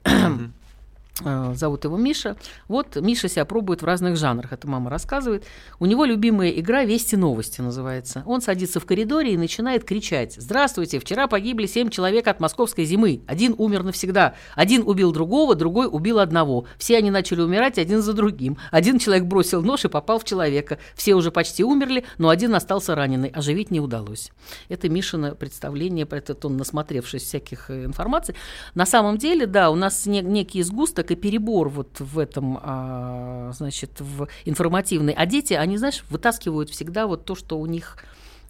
Э, 1.22 1.52
Зовут 1.54 1.84
его 1.84 1.96
Миша. 1.96 2.36
Вот 2.66 2.96
Миша 2.96 3.28
себя 3.28 3.44
пробует 3.44 3.82
в 3.82 3.84
разных 3.84 4.16
жанрах, 4.16 4.52
это 4.52 4.66
мама 4.66 4.90
рассказывает. 4.90 5.44
У 5.78 5.86
него 5.86 6.04
любимая 6.04 6.50
игра 6.50 6.82
«Вести 6.84 7.14
новости» 7.16 7.60
называется. 7.60 8.24
Он 8.26 8.40
садится 8.40 8.80
в 8.80 8.86
коридоре 8.86 9.34
и 9.34 9.36
начинает 9.36 9.84
кричать. 9.84 10.34
«Здравствуйте! 10.36 10.98
Вчера 10.98 11.28
погибли 11.28 11.66
семь 11.66 11.88
человек 11.88 12.26
от 12.26 12.40
московской 12.40 12.84
зимы. 12.84 13.22
Один 13.28 13.54
умер 13.58 13.84
навсегда. 13.84 14.34
Один 14.56 14.82
убил 14.84 15.12
другого, 15.12 15.54
другой 15.54 15.86
убил 15.86 16.18
одного. 16.18 16.66
Все 16.78 16.98
они 16.98 17.12
начали 17.12 17.42
умирать 17.42 17.78
один 17.78 18.02
за 18.02 18.12
другим. 18.12 18.58
Один 18.72 18.98
человек 18.98 19.24
бросил 19.24 19.62
нож 19.62 19.84
и 19.84 19.88
попал 19.88 20.18
в 20.18 20.24
человека. 20.24 20.78
Все 20.96 21.14
уже 21.14 21.30
почти 21.30 21.62
умерли, 21.62 22.04
но 22.18 22.28
один 22.28 22.54
остался 22.56 22.96
раненый. 22.96 23.28
Оживить 23.28 23.70
не 23.70 23.80
удалось». 23.80 24.32
Это 24.68 24.88
Мишина 24.88 25.36
представление, 25.36 26.08
этот 26.10 26.44
он 26.44 26.56
насмотревшись 26.56 27.22
всяких 27.22 27.70
э, 27.70 27.84
информаций. 27.84 28.34
На 28.74 28.84
самом 28.86 29.16
деле, 29.18 29.46
да, 29.46 29.70
у 29.70 29.76
нас 29.76 30.06
не- 30.06 30.22
некий 30.22 30.60
сгусток 31.05 31.11
и 31.11 31.16
перебор 31.16 31.68
вот 31.68 32.00
в 32.00 32.18
этом, 32.18 32.59
а, 32.62 33.52
значит, 33.52 34.00
в 34.00 34.28
информативной. 34.44 35.12
А 35.12 35.26
дети, 35.26 35.55
они, 35.55 35.78
знаешь, 35.78 36.05
вытаскивают 36.11 36.70
всегда 36.70 37.07
вот 37.07 37.24
то, 37.24 37.34
что 37.34 37.59
у 37.59 37.66
них 37.66 37.98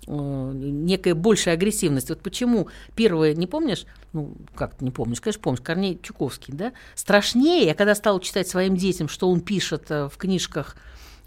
э, 0.07 0.13
некая 0.13 1.15
большая 1.15 1.55
агрессивность. 1.55 2.09
Вот 2.09 2.21
почему 2.21 2.69
первое, 2.95 3.35
не 3.35 3.47
помнишь, 3.47 3.87
ну, 4.13 4.35
как 4.55 4.81
не 4.81 4.91
помнишь, 4.91 5.21
конечно, 5.21 5.43
помнишь, 5.43 5.63
Корней 5.63 5.99
Чуковский, 6.03 6.55
да? 6.55 6.73
Страшнее, 6.95 7.67
я 7.67 7.75
когда 7.75 7.95
стала 7.95 8.21
читать 8.21 8.49
своим 8.49 8.77
детям, 8.77 9.09
что 9.09 9.31
он 9.31 9.41
пишет 9.41 9.91
э, 9.91 10.09
в 10.09 10.17
книжках, 10.17 10.77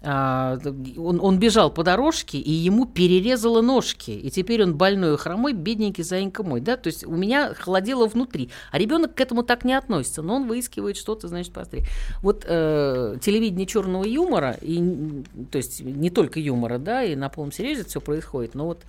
он, 0.00 1.18
он 1.20 1.38
бежал 1.38 1.70
по 1.72 1.82
дорожке, 1.82 2.38
и 2.38 2.52
ему 2.52 2.86
перерезало 2.86 3.62
ножки. 3.62 4.12
И 4.12 4.30
теперь 4.30 4.62
он 4.62 4.76
больной 4.76 5.14
и 5.14 5.16
хромой, 5.16 5.52
бедненький 5.52 6.04
заинька 6.04 6.42
мой. 6.42 6.60
Да? 6.60 6.76
То 6.76 6.88
есть 6.88 7.04
у 7.04 7.16
меня 7.16 7.52
холодело 7.54 8.06
внутри. 8.06 8.50
А 8.70 8.78
ребенок 8.78 9.14
к 9.14 9.20
этому 9.20 9.42
так 9.42 9.64
не 9.64 9.74
относится, 9.74 10.22
но 10.22 10.36
он 10.36 10.46
выискивает 10.46 10.96
что-то, 10.96 11.26
значит, 11.28 11.52
посмотри. 11.52 11.82
Вот 12.22 12.44
э, 12.46 13.16
телевидение 13.20 13.66
черного 13.66 14.04
юмора, 14.04 14.56
и, 14.60 15.24
то 15.50 15.58
есть 15.58 15.80
не 15.80 16.10
только 16.10 16.38
юмора, 16.38 16.78
да, 16.78 17.02
и 17.02 17.16
на 17.16 17.28
полном 17.28 17.52
серьезе 17.52 17.84
все 17.84 18.00
происходит, 18.00 18.54
но 18.54 18.66
вот 18.66 18.82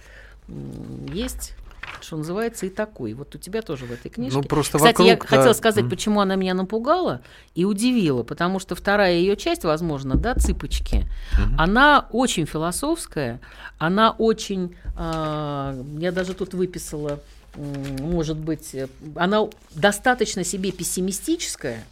м, 0.47 1.07
есть 1.11 1.53
что 2.01 2.17
называется, 2.17 2.65
и 2.65 2.69
такой. 2.69 3.13
Вот 3.13 3.35
у 3.35 3.37
тебя 3.37 3.61
тоже 3.61 3.85
в 3.85 3.91
этой 3.91 4.09
книжке. 4.09 4.37
Ну, 4.37 4.43
просто 4.43 4.77
Кстати, 4.77 5.01
я 5.01 5.13
вокруг, 5.13 5.29
да. 5.29 5.37
хотела 5.37 5.53
сказать, 5.53 5.83
Мгм. 5.83 5.89
почему 5.89 6.21
она 6.21 6.35
меня 6.35 6.53
напугала 6.53 7.21
и 7.55 7.65
удивила, 7.65 8.23
потому 8.23 8.59
что 8.59 8.75
вторая 8.75 9.13
ее 9.15 9.35
часть, 9.35 9.63
возможно, 9.63 10.15
да, 10.15 10.35
цыпочки, 10.35 11.05
она 11.57 12.07
очень 12.11 12.45
философская, 12.45 13.39
она 13.77 14.11
очень, 14.11 14.75
а, 14.97 15.75
я 15.99 16.11
даже 16.11 16.33
тут 16.33 16.53
выписала, 16.53 17.19
м, 17.55 17.95
может 17.99 18.37
быть, 18.37 18.73
э, 18.75 18.87
она 19.15 19.47
достаточно 19.75 20.43
себе 20.43 20.71
пессимистическая, 20.71 21.83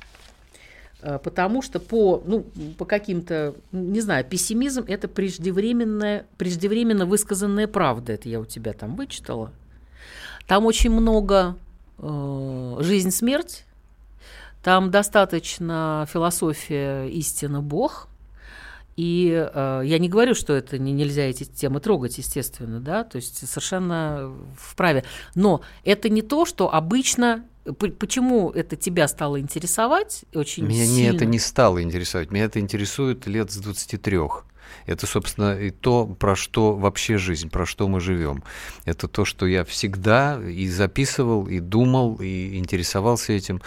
э, 1.01 1.19
потому 1.23 1.61
что 1.61 1.79
по, 1.79 2.21
ну, 2.25 2.45
по 2.77 2.85
каким-то, 2.85 3.55
не 3.71 4.01
знаю, 4.01 4.23
пессимизм– 4.25 4.85
это 4.87 5.07
преждевременная, 5.07 6.25
преждевременно 6.37 7.05
высказанная 7.05 7.67
правда, 7.67 8.13
это 8.13 8.29
я 8.29 8.39
у 8.39 8.45
тебя 8.45 8.73
там 8.73 8.95
вычитала. 8.95 9.51
Там 10.47 10.65
очень 10.65 10.89
много 10.89 11.57
э, 11.97 12.77
жизнь-смерть, 12.79 13.65
там 14.63 14.91
достаточно 14.91 16.07
философия 16.11 17.07
истина 17.07 17.61
Бог. 17.61 18.07
И 18.95 19.29
э, 19.31 19.81
я 19.85 19.99
не 19.99 20.09
говорю, 20.09 20.33
что 20.33 20.53
это 20.53 20.79
не, 20.79 20.91
нельзя 20.91 21.23
эти 21.23 21.43
темы 21.43 21.79
трогать, 21.79 22.17
естественно, 22.17 22.79
да, 22.79 23.03
то 23.03 23.17
есть 23.17 23.47
совершенно 23.47 24.33
вправе. 24.57 25.03
Но 25.35 25.61
это 25.83 26.09
не 26.09 26.21
то, 26.21 26.45
что 26.45 26.73
обычно. 26.73 27.45
Почему 27.99 28.49
это 28.49 28.77
тебя 28.77 29.09
стало 29.09 29.41
интересовать 29.41 30.23
очень 30.33 30.65
Меня 30.65 30.87
не 30.87 30.95
сильно? 31.03 31.15
это 31.15 31.25
не 31.25 31.37
стало 31.37 31.83
интересовать. 31.83 32.31
Меня 32.31 32.45
это 32.45 32.61
интересует 32.61 33.27
лет 33.27 33.51
с 33.51 33.57
23. 33.57 34.19
Это, 34.85 35.05
собственно, 35.07 35.57
и 35.59 35.69
то, 35.69 36.05
про 36.05 36.35
что 36.35 36.75
вообще 36.75 37.17
жизнь, 37.17 37.49
про 37.49 37.65
что 37.65 37.87
мы 37.87 37.99
живем. 37.99 38.43
Это 38.85 39.07
то, 39.07 39.25
что 39.25 39.45
я 39.45 39.63
всегда 39.63 40.39
и 40.41 40.67
записывал, 40.67 41.47
и 41.47 41.59
думал, 41.59 42.15
и 42.21 42.57
интересовался 42.57 43.33
этим. 43.33 43.61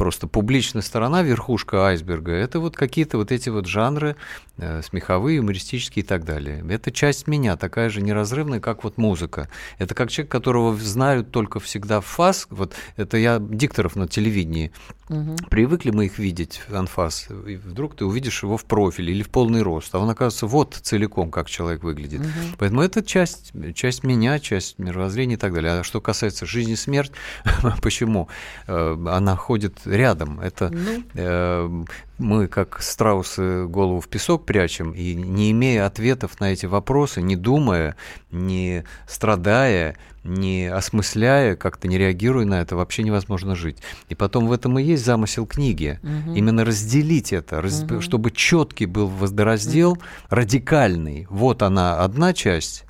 Просто 0.00 0.26
публичная 0.26 0.80
сторона, 0.80 1.22
верхушка 1.22 1.84
айсберга, 1.88 2.32
это 2.32 2.58
вот 2.58 2.74
какие-то 2.74 3.18
вот 3.18 3.30
эти 3.30 3.50
вот 3.50 3.66
жанры, 3.66 4.16
э, 4.56 4.80
смеховые, 4.80 5.36
юмористические 5.36 6.02
и 6.02 6.06
так 6.06 6.24
далее. 6.24 6.64
Это 6.70 6.90
часть 6.90 7.26
меня, 7.26 7.54
такая 7.58 7.90
же 7.90 8.00
неразрывная, 8.00 8.60
как 8.60 8.82
вот 8.82 8.96
музыка. 8.96 9.50
Это 9.76 9.94
как 9.94 10.08
человек, 10.08 10.32
которого 10.32 10.74
знают 10.76 11.32
только 11.32 11.60
всегда 11.60 12.00
в 12.00 12.06
фас. 12.06 12.46
Вот 12.48 12.72
это 12.96 13.18
я 13.18 13.38
дикторов 13.38 13.94
на 13.94 14.08
телевидении. 14.08 14.72
Мгм. 15.10 15.36
Привыкли 15.50 15.90
мы 15.90 16.06
их 16.06 16.18
видеть, 16.18 16.62
анфас, 16.72 17.28
и 17.46 17.56
вдруг 17.56 17.96
ты 17.96 18.04
увидишь 18.04 18.44
его 18.44 18.56
в 18.56 18.64
профиле 18.64 19.12
или 19.12 19.22
в 19.22 19.28
полный 19.28 19.60
рост, 19.60 19.94
а 19.94 19.98
он 19.98 20.08
оказывается 20.08 20.46
вот 20.46 20.78
целиком, 20.80 21.30
как 21.32 21.50
человек 21.50 21.82
выглядит. 21.82 22.22
Поэтому 22.58 22.80
это 22.80 23.02
часть, 23.02 23.52
часть 23.74 24.04
меня, 24.04 24.38
часть 24.38 24.78
мировоззрения 24.78 25.34
и 25.34 25.38
так 25.38 25.52
далее. 25.52 25.80
А 25.80 25.84
что 25.84 26.00
касается 26.00 26.46
жизни 26.46 26.72
и 26.72 26.76
смерть, 26.76 27.10
почему? 27.82 28.28
Э, 28.66 28.96
Она 29.10 29.34
ходит 29.34 29.80
рядом. 29.90 30.40
Это 30.40 30.70
Ну. 30.70 31.02
э, 31.14 31.84
мы, 32.18 32.48
как 32.48 32.80
страусы, 32.82 33.66
голову 33.66 34.00
в 34.00 34.08
песок 34.08 34.44
прячем, 34.46 34.92
и 34.92 35.14
не 35.14 35.50
имея 35.52 35.86
ответов 35.86 36.38
на 36.40 36.52
эти 36.52 36.66
вопросы, 36.66 37.22
не 37.22 37.36
думая, 37.36 37.96
не 38.30 38.84
страдая, 39.08 39.96
не 40.22 40.66
осмысляя, 40.66 41.56
как-то 41.56 41.88
не 41.88 41.96
реагируя 41.96 42.44
на 42.44 42.60
это, 42.60 42.76
вообще 42.76 43.02
невозможно 43.02 43.54
жить. 43.54 43.78
И 44.10 44.14
потом 44.14 44.48
в 44.48 44.52
этом 44.52 44.78
и 44.78 44.82
есть 44.82 45.04
замысел 45.04 45.46
книги. 45.46 45.98
Именно 46.34 46.64
разделить 46.66 47.32
это, 47.32 47.62
раз- 47.62 47.84
чтобы 48.00 48.30
четкий 48.30 48.84
был 48.86 49.06
водораздел, 49.08 49.96
радикальный. 50.28 51.26
Вот 51.30 51.62
она 51.62 52.00
одна 52.04 52.32
часть, 52.34 52.84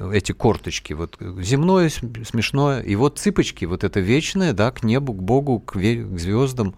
эти 0.00 0.32
корточки, 0.32 0.92
вот 0.94 1.18
земное, 1.40 1.88
см- 1.88 2.24
смешное, 2.26 2.80
и 2.80 2.94
вот 2.96 3.18
цыпочки, 3.18 3.66
вот 3.66 3.84
это 3.84 4.00
вечное, 4.00 4.52
да, 4.52 4.70
к 4.70 4.82
небу, 4.82 5.12
к 5.12 5.22
Богу, 5.22 5.60
к, 5.60 5.74
к 5.74 6.18
звездам. 6.18 6.74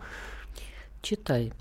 Читай. 1.02 1.52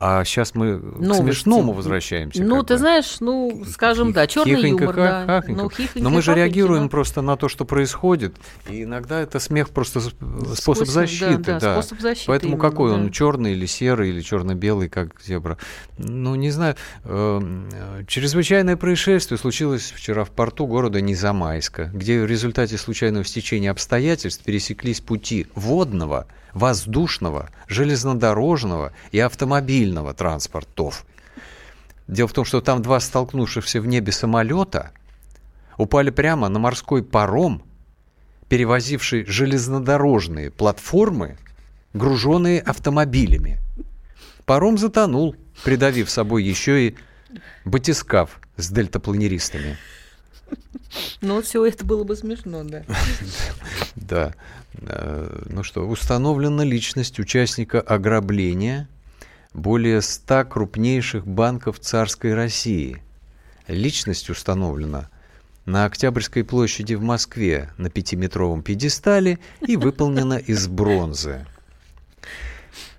А 0.00 0.24
сейчас 0.24 0.54
мы 0.54 0.78
к 0.78 0.82
Новости. 0.82 1.22
смешному 1.22 1.72
возвращаемся. 1.72 2.42
Ну, 2.44 2.62
ты 2.62 2.74
бы. 2.74 2.78
знаешь, 2.78 3.16
ну, 3.18 3.64
скажем, 3.68 4.12
да, 4.12 4.28
черный 4.28 4.70
юмор, 4.70 4.94
ха- 4.94 5.24
да. 5.26 5.42
Ну, 5.48 5.70
Но 5.96 6.10
мы 6.10 6.22
же 6.22 6.34
реагируем 6.34 6.84
да. 6.84 6.88
просто 6.88 7.20
на 7.20 7.36
то, 7.36 7.48
что 7.48 7.64
происходит. 7.64 8.36
И 8.70 8.84
иногда 8.84 9.20
это 9.20 9.40
смех 9.40 9.70
просто 9.70 10.00
способ 10.00 10.56
Способ, 10.56 10.88
защиты. 10.88 11.36
да, 11.38 11.58
да, 11.58 11.72
способ 11.82 12.00
защиты 12.00 12.26
Поэтому 12.28 12.52
именно, 12.52 12.70
какой 12.70 12.90
да. 12.90 12.96
он, 12.96 13.10
черный 13.10 13.52
или 13.52 13.66
серый, 13.66 14.10
или 14.10 14.20
черно-белый, 14.20 14.88
как 14.88 15.20
зебра? 15.20 15.58
Ну, 15.98 16.36
не 16.36 16.50
знаю. 16.52 16.76
Эм, 17.04 17.68
Чрезвычайное 18.06 18.76
происшествие 18.76 19.36
случилось 19.38 19.92
вчера 19.94 20.24
в 20.24 20.30
порту 20.30 20.66
города 20.66 21.00
Низамайска, 21.00 21.90
где 21.92 22.20
в 22.22 22.26
результате 22.26 22.78
случайного 22.78 23.24
стечения 23.24 23.72
обстоятельств 23.72 24.44
пересеклись 24.44 25.00
пути 25.00 25.48
водного, 25.56 26.26
воздушного, 26.54 27.50
железнодорожного 27.66 28.92
и 29.12 29.18
автомобильного 29.18 30.14
транспортов. 30.14 31.04
Дело 32.06 32.28
в 32.28 32.32
том, 32.32 32.44
что 32.44 32.60
там 32.60 32.82
два 32.82 33.00
столкнувшихся 33.00 33.80
в 33.80 33.86
небе 33.86 34.12
самолета 34.12 34.92
упали 35.76 36.10
прямо 36.10 36.48
на 36.48 36.58
морской 36.58 37.02
паром, 37.02 37.62
перевозивший 38.48 39.26
железнодорожные 39.26 40.50
платформы 40.50 41.36
груженные 41.92 42.60
автомобилями. 42.60 43.58
Паром 44.44 44.78
затонул, 44.78 45.36
придавив 45.64 46.10
собой 46.10 46.44
еще 46.44 46.88
и 46.88 46.96
батискаф 47.64 48.40
с 48.56 48.70
дельтапланеристами. 48.70 49.76
Ну, 51.20 51.42
все 51.42 51.66
это 51.66 51.84
было 51.84 52.04
бы 52.04 52.16
смешно, 52.16 52.64
да. 52.64 52.84
Да. 53.94 54.34
Э, 54.80 55.44
ну 55.48 55.62
что, 55.62 55.86
установлена 55.86 56.64
личность 56.64 57.18
участника 57.18 57.80
ограбления 57.80 58.88
более 59.54 60.02
ста 60.02 60.44
крупнейших 60.44 61.26
банков 61.26 61.80
царской 61.80 62.34
России. 62.34 63.02
Личность 63.66 64.30
установлена 64.30 65.08
на 65.64 65.84
Октябрьской 65.84 66.44
площади 66.44 66.94
в 66.94 67.02
Москве 67.02 67.70
на 67.76 67.90
пятиметровом 67.90 68.62
пьедестале 68.62 69.38
и 69.60 69.76
выполнена 69.76 70.34
из 70.34 70.66
бронзы. 70.68 71.46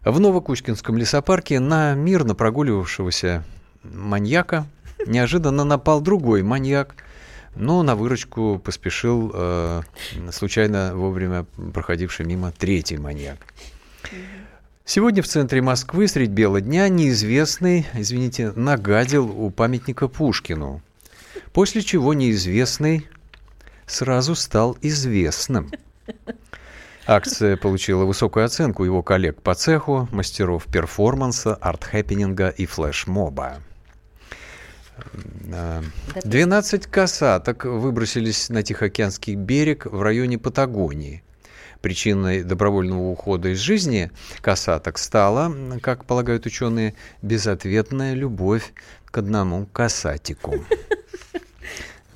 В 0.03 0.19
Новокучкинском 0.19 0.97
лесопарке 0.97 1.59
на 1.59 1.93
мирно 1.93 2.35
прогуливавшегося 2.35 3.43
маньяка 3.83 4.67
неожиданно 5.05 5.63
напал 5.63 6.01
другой 6.01 6.43
маньяк, 6.43 6.95
но 7.59 7.83
на 7.83 7.95
выручку 7.95 8.59
поспешил 8.63 9.31
э, 9.33 9.81
случайно 10.31 10.93
вовремя 10.95 11.45
проходивший 11.73 12.25
мимо 12.25 12.51
третий 12.51 12.97
маньяк. 12.97 13.37
Сегодня 14.85 15.21
в 15.21 15.27
центре 15.27 15.61
Москвы 15.61 16.07
средь 16.07 16.31
бела 16.31 16.61
дня 16.61 16.89
неизвестный, 16.89 17.85
извините, 17.93 18.53
нагадил 18.55 19.29
у 19.29 19.51
памятника 19.51 20.07
Пушкину. 20.07 20.81
После 21.53 21.81
чего 21.81 22.13
неизвестный 22.13 23.07
сразу 23.85 24.35
стал 24.35 24.77
известным. 24.81 25.69
Акция 27.05 27.57
получила 27.57 28.05
высокую 28.05 28.45
оценку 28.45 28.83
его 28.83 29.03
коллег 29.03 29.41
по 29.41 29.53
цеху, 29.53 30.07
мастеров 30.11 30.65
перформанса, 30.65 31.55
арт-хэппенинга 31.55 32.49
и 32.49 32.65
флешмоба. 32.65 33.57
12 36.23 36.87
касаток 36.87 37.65
выбросились 37.65 38.49
на 38.49 38.63
Тихоокеанский 38.63 39.35
берег 39.35 39.85
в 39.85 40.01
районе 40.01 40.37
Патагонии. 40.37 41.23
Причиной 41.81 42.43
добровольного 42.43 43.09
ухода 43.09 43.49
из 43.49 43.59
жизни 43.59 44.11
касаток 44.41 44.97
стала, 44.97 45.53
как 45.81 46.05
полагают 46.05 46.45
ученые, 46.45 46.95
безответная 47.21 48.13
любовь 48.13 48.73
к 49.05 49.17
одному 49.17 49.65
касатику. 49.65 50.55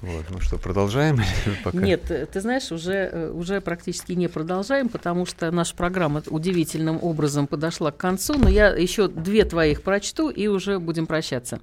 Вот, 0.03 0.25
ну 0.29 0.41
что, 0.41 0.57
продолжаем? 0.57 1.21
Пока? 1.63 1.77
Нет, 1.77 2.11
э, 2.11 2.25
ты 2.25 2.41
знаешь, 2.41 2.73
уже, 2.73 3.09
э, 3.09 3.31
уже 3.31 3.61
практически 3.61 4.11
не 4.11 4.27
продолжаем, 4.27 4.89
потому 4.89 5.25
что 5.25 5.49
наша 5.49 5.73
программа 5.77 6.21
удивительным 6.27 6.99
образом 7.01 7.47
подошла 7.47 7.89
к 7.91 7.95
концу, 7.95 8.37
но 8.37 8.49
я 8.49 8.67
еще 8.67 9.07
две 9.07 9.45
твоих 9.45 9.81
прочту 9.81 10.29
и 10.29 10.47
уже 10.47 10.79
будем 10.79 11.07
прощаться. 11.07 11.61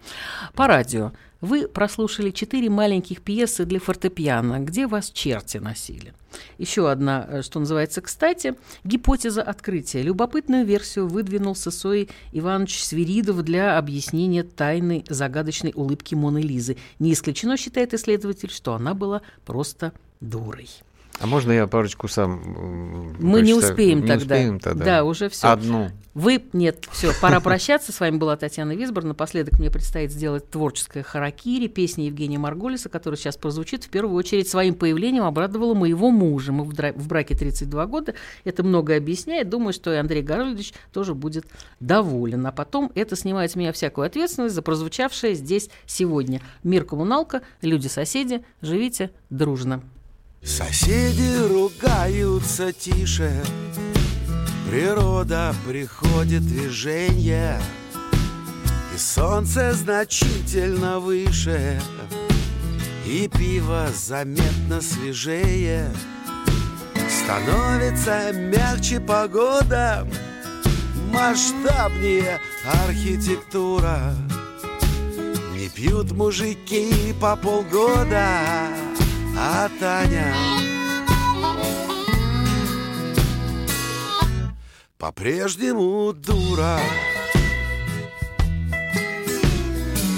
По 0.55 0.66
радио. 0.66 1.12
Вы 1.41 1.68
прослушали 1.68 2.30
четыре 2.30 2.68
маленьких 2.68 3.22
пьесы 3.22 3.64
для 3.64 3.80
фортепиано, 3.80 4.61
где 4.61 4.86
вас 4.86 5.11
черти 5.11 5.57
носили. 5.57 6.12
Еще 6.59 6.91
одна, 6.91 7.26
э, 7.28 7.43
что 7.43 7.61
называется, 7.61 8.01
кстати, 8.03 8.55
гипотеза 8.84 9.43
открытия. 9.43 10.03
Любопытную 10.03 10.64
версию 10.66 11.09
выдвинул 11.09 11.57
Сысой 11.57 12.09
Иванович 12.32 12.84
Свиридов 12.84 13.43
для 13.43 13.78
объяснения 13.78 14.43
тайны 14.43 15.05
загадочной 15.09 15.72
улыбки 15.74 16.14
Моны 16.14 16.41
Лизы. 16.41 16.76
Не 16.99 17.12
исключено, 17.12 17.57
считает 17.57 17.95
исследователь, 17.95 18.51
что 18.51 18.74
она 18.74 18.95
была 18.95 19.22
просто 19.45 19.93
дурой. 20.20 20.68
А 21.20 21.26
можно 21.26 21.53
я 21.53 21.66
парочку 21.66 22.09
сам 22.09 23.14
Мы 23.18 23.43
не 23.43 23.55
успеем 23.55 24.03
не 24.03 24.07
тогда. 24.07 24.34
Успеем 24.36 24.61
тогда. 24.61 24.84
Да, 24.84 25.05
уже 25.05 25.28
все. 25.28 25.49
Одну. 25.49 25.91
Вы, 26.12 26.42
нет, 26.52 26.88
все, 26.90 27.12
пора 27.20 27.38
прощаться. 27.38 27.92
С 27.92 28.00
вами 28.00 28.16
была 28.16 28.36
Татьяна 28.36 28.72
Висбор. 28.72 29.04
Напоследок 29.04 29.61
мне 29.61 29.70
предстоит 29.70 30.11
сделать 30.11 30.50
творческое 30.50 31.04
харакири, 31.04 31.68
песня 31.68 32.06
Евгения 32.06 32.38
Марголиса, 32.38 32.88
которая 32.88 33.16
сейчас 33.16 33.36
прозвучит. 33.36 33.84
В 33.84 33.90
первую 33.90 34.16
очередь 34.16 34.48
своим 34.48 34.74
появлением 34.74 35.22
обрадовала 35.22 35.74
моего 35.74 36.11
мужа. 36.11 36.50
Мы 36.50 36.64
в 36.64 37.06
браке 37.06 37.36
32 37.36 37.86
года. 37.86 38.14
Это 38.42 38.64
много 38.64 38.96
объясняет. 38.96 39.48
Думаю, 39.48 39.72
что 39.72 39.92
и 39.92 39.96
Андрей 39.96 40.22
Гарольевич 40.22 40.74
тоже 40.92 41.14
будет 41.14 41.46
доволен. 41.78 42.44
А 42.44 42.50
потом 42.50 42.90
это 42.96 43.14
снимает 43.14 43.52
с 43.52 43.54
меня 43.54 43.72
всякую 43.72 44.06
ответственность 44.06 44.56
за 44.56 44.62
прозвучавшее 44.62 45.34
здесь 45.34 45.70
сегодня. 45.86 46.42
Мир 46.64 46.84
коммуналка, 46.84 47.42
люди-соседи, 47.62 48.44
живите 48.62 49.12
дружно. 49.30 49.80
Соседи 50.42 51.36
ругаются 51.46 52.72
тише, 52.72 53.30
Природа 54.70 55.52
приходит 55.66 56.46
движение, 56.46 57.60
И 58.94 58.98
солнце 58.98 59.72
значительно 59.72 61.00
выше, 61.00 61.80
И 63.04 63.26
пиво 63.26 63.88
заметно 63.92 64.80
свежее. 64.80 65.90
Становится 67.08 68.30
мягче 68.32 69.00
погода, 69.00 70.06
Масштабнее 71.12 72.40
архитектура. 72.86 74.14
Не 75.52 75.68
пьют 75.68 76.12
мужики 76.12 77.12
по 77.20 77.34
полгода, 77.34 78.68
а 79.36 79.68
Таня 79.80 80.32
по-прежнему 85.01 86.12
дура. 86.12 86.78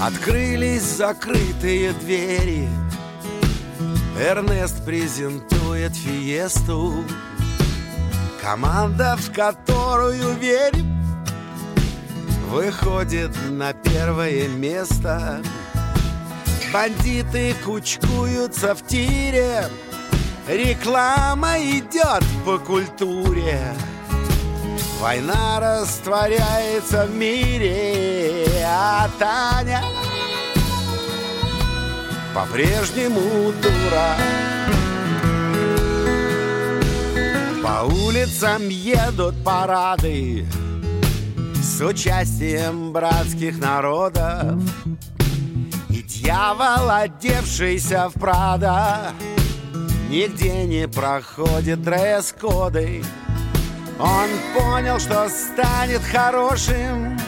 Открылись 0.02 0.82
закрытые 0.82 1.92
двери, 1.92 2.68
Эрнест 4.18 4.84
презентует 4.84 5.94
фиесту, 5.96 7.04
Команда, 8.42 9.16
в 9.16 9.32
которую 9.32 10.34
верим, 10.34 10.92
Выходит 12.50 13.30
на 13.50 13.72
первое 13.72 14.48
место— 14.48 15.40
Бандиты 16.72 17.54
кучкуются 17.66 18.74
в 18.74 18.86
тире. 18.86 19.68
Реклама 20.48 21.58
идет 21.58 22.24
по 22.46 22.58
культуре 22.58 23.74
Война 25.02 25.58
растворяется 25.58 27.06
в 27.06 27.10
мире 27.16 28.46
А 28.64 29.10
Таня 29.18 29.82
по-прежнему 32.32 33.52
дура 33.60 34.16
По 37.64 37.92
улицам 37.92 38.68
едут 38.68 39.34
парады 39.42 40.46
С 41.60 41.80
участием 41.84 42.92
братских 42.92 43.58
народов 43.58 44.62
Дьявол, 45.88 46.88
одевшийся 46.88 48.08
в 48.08 48.20
Прада, 48.20 49.10
Нигде 50.08 50.64
не 50.64 50.86
проходит 50.86 51.82
дресс-коды. 51.82 53.02
Он 53.98 54.28
понял, 54.54 54.98
что 54.98 55.28
станет 55.28 56.02
хорошим, 56.02 57.18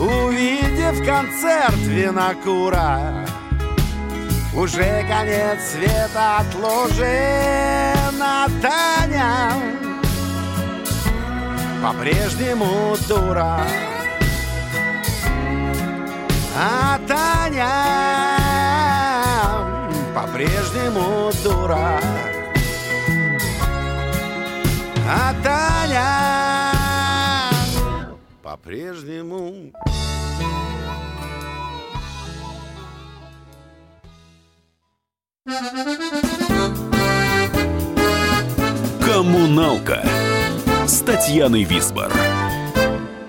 Увидев 0.00 1.04
концерт 1.04 1.76
винокура. 1.76 3.26
Уже 4.54 5.04
конец 5.06 5.72
света 5.72 6.38
отложен, 6.38 7.04
а 8.22 8.46
Таня 8.62 9.52
по-прежнему 11.82 12.96
дура. 13.06 13.60
А 16.56 16.98
Таня 17.06 17.68
по-прежнему 20.14 21.30
дура 21.44 22.00
А 25.12 25.34
Таня 25.42 26.70
по-прежнему 28.44 29.72
Коммуналка 39.04 40.04
с 40.86 41.00
Татьяной 41.00 41.64
Висбор. 41.64 42.12